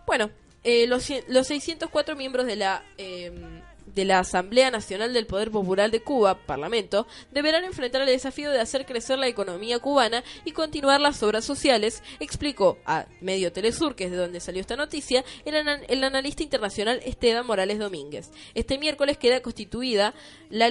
Bueno, 0.07 0.31
eh, 0.63 0.87
los, 0.87 1.09
los 1.27 1.47
604 1.47 2.17
miembros 2.17 2.45
de 2.45 2.57
la 2.57 2.85
em, 2.99 3.63
de 3.95 4.05
la 4.05 4.19
Asamblea 4.19 4.71
Nacional 4.71 5.13
del 5.13 5.27
Poder 5.27 5.51
Popular 5.51 5.91
de 5.91 6.03
Cuba, 6.03 6.39
Parlamento, 6.47 7.07
deberán 7.31 7.65
enfrentar 7.65 8.03
el 8.03 8.09
desafío 8.09 8.51
de 8.51 8.61
hacer 8.61 8.87
crecer 8.87 9.19
la 9.19 9.29
economía 9.29 9.79
cubana 9.79 10.23
y 10.45 10.53
continuar 10.53 11.01
las 11.01 11.23
obras 11.23 11.45
sociales, 11.45 12.03
explicó 12.21 12.79
a 12.85 13.07
Medio 13.21 13.53
Telesur, 13.53 13.95
que 13.95 14.05
es 14.05 14.11
de 14.11 14.17
donde 14.17 14.41
salió 14.41 14.61
esta 14.61 14.77
noticia, 14.77 15.25
el, 15.45 16.05
analista 16.05 16.43
internacional 16.43 17.01
Esteban 17.05 17.47
Morales 17.47 17.79
Domínguez. 17.79 18.31
Este 18.55 18.79
miércoles 18.79 19.19
queda 19.19 19.41
constituida 19.41 20.15
la, 20.49 20.71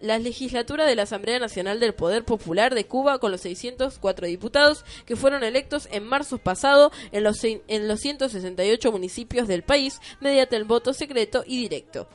la 0.00 0.18
legislatura 0.18 0.86
de 0.86 0.94
la 0.94 1.02
Asamblea 1.02 1.38
Nacional 1.38 1.80
del 1.80 1.94
Poder 1.94 2.24
Popular 2.24 2.74
de 2.74 2.86
Cuba 2.86 3.18
con 3.18 3.30
los 3.30 3.42
604 3.42 4.26
diputados 4.26 4.84
que 5.06 5.16
fueron 5.16 5.44
electos 5.44 5.88
en 5.90 6.04
marzo 6.04 6.38
pasado 6.38 6.92
en 7.12 7.24
los, 7.24 7.42
en 7.44 7.88
los 7.88 8.00
168 8.00 8.92
municipios 8.92 9.48
del 9.48 9.62
país 9.62 10.00
mediante 10.20 10.56
el 10.56 10.64
voto 10.64 10.92
secreto 10.92 11.44
y 11.46 11.58
directo. 11.62 12.08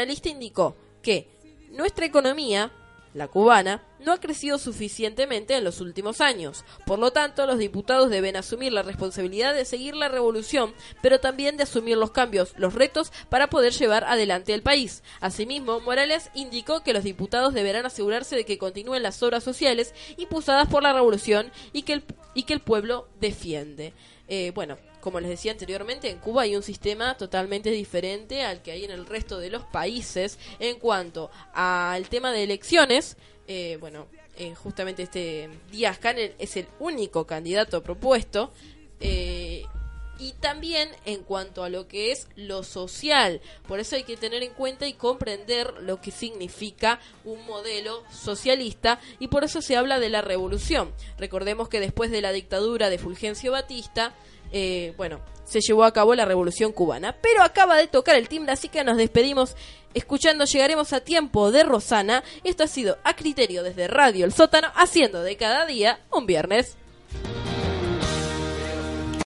Analista 0.00 0.28
indicó 0.28 0.76
que 1.02 1.28
nuestra 1.70 2.06
economía, 2.06 2.72
la 3.14 3.28
cubana, 3.28 3.82
no 4.00 4.12
ha 4.12 4.20
crecido 4.20 4.58
suficientemente 4.58 5.54
en 5.54 5.64
los 5.64 5.80
últimos 5.80 6.20
años. 6.20 6.64
Por 6.86 6.98
lo 6.98 7.12
tanto, 7.12 7.46
los 7.46 7.58
diputados 7.58 8.10
deben 8.10 8.36
asumir 8.36 8.72
la 8.72 8.82
responsabilidad 8.82 9.54
de 9.54 9.64
seguir 9.64 9.94
la 9.94 10.08
revolución, 10.08 10.72
pero 11.02 11.20
también 11.20 11.56
de 11.56 11.64
asumir 11.64 11.96
los 11.96 12.10
cambios, 12.10 12.54
los 12.56 12.74
retos 12.74 13.12
para 13.28 13.50
poder 13.50 13.72
llevar 13.72 14.04
adelante 14.04 14.54
el 14.54 14.62
país. 14.62 15.02
Asimismo, 15.20 15.80
Morales 15.80 16.30
indicó 16.34 16.82
que 16.82 16.92
los 16.92 17.04
diputados 17.04 17.54
deberán 17.54 17.86
asegurarse 17.86 18.36
de 18.36 18.44
que 18.44 18.58
continúen 18.58 19.02
las 19.02 19.22
obras 19.22 19.44
sociales 19.44 19.94
impulsadas 20.16 20.68
por 20.68 20.82
la 20.82 20.92
revolución 20.92 21.52
y 21.72 21.82
que 21.82 21.94
el, 21.94 22.04
y 22.34 22.44
que 22.44 22.54
el 22.54 22.60
pueblo 22.60 23.08
defiende. 23.20 23.92
Eh, 24.28 24.52
bueno, 24.54 24.78
como 25.00 25.20
les 25.20 25.30
decía 25.30 25.52
anteriormente, 25.52 26.10
en 26.10 26.18
Cuba 26.18 26.42
hay 26.42 26.56
un 26.56 26.62
sistema 26.62 27.16
totalmente 27.16 27.70
diferente 27.70 28.42
al 28.42 28.62
que 28.62 28.72
hay 28.72 28.84
en 28.84 28.90
el 28.90 29.06
resto 29.06 29.38
de 29.38 29.50
los 29.50 29.64
países 29.64 30.38
en 30.58 30.78
cuanto 30.78 31.30
al 31.52 32.08
tema 32.08 32.32
de 32.32 32.44
elecciones. 32.44 33.16
Eh, 33.48 33.78
bueno, 33.80 34.06
eh, 34.36 34.54
justamente 34.54 35.02
este 35.02 35.50
Díaz 35.70 35.98
Canel 35.98 36.34
es 36.38 36.56
el 36.56 36.66
único 36.78 37.26
candidato 37.26 37.82
propuesto. 37.82 38.52
Eh, 39.00 39.64
y 40.20 40.32
también 40.32 40.90
en 41.06 41.22
cuanto 41.22 41.64
a 41.64 41.70
lo 41.70 41.88
que 41.88 42.12
es 42.12 42.28
lo 42.36 42.62
social. 42.62 43.40
Por 43.66 43.80
eso 43.80 43.96
hay 43.96 44.04
que 44.04 44.16
tener 44.16 44.42
en 44.42 44.52
cuenta 44.52 44.86
y 44.86 44.92
comprender 44.92 45.74
lo 45.80 46.00
que 46.00 46.10
significa 46.10 47.00
un 47.24 47.44
modelo 47.46 48.04
socialista 48.10 49.00
y 49.18 49.28
por 49.28 49.44
eso 49.44 49.62
se 49.62 49.76
habla 49.76 49.98
de 49.98 50.10
la 50.10 50.20
revolución. 50.20 50.92
Recordemos 51.18 51.68
que 51.68 51.80
después 51.80 52.10
de 52.10 52.20
la 52.20 52.32
dictadura 52.32 52.90
de 52.90 52.98
Fulgencio 52.98 53.52
Batista, 53.52 54.14
eh, 54.52 54.92
bueno, 54.96 55.20
se 55.44 55.60
llevó 55.60 55.84
a 55.84 55.92
cabo 55.92 56.14
la 56.14 56.24
revolución 56.24 56.72
cubana. 56.72 57.16
Pero 57.20 57.42
acaba 57.42 57.76
de 57.76 57.88
tocar 57.88 58.16
el 58.16 58.28
timbre, 58.28 58.52
así 58.52 58.68
que 58.68 58.84
nos 58.84 58.96
despedimos 58.96 59.56
escuchando 59.94 60.44
Llegaremos 60.44 60.92
a 60.92 61.00
tiempo 61.00 61.50
de 61.50 61.64
Rosana. 61.64 62.22
Esto 62.44 62.64
ha 62.64 62.68
sido 62.68 62.98
a 63.04 63.16
criterio 63.16 63.62
desde 63.62 63.88
Radio 63.88 64.24
El 64.24 64.32
Sótano, 64.32 64.68
haciendo 64.74 65.22
de 65.22 65.36
cada 65.36 65.66
día 65.66 66.00
un 66.10 66.26
viernes. 66.26 66.76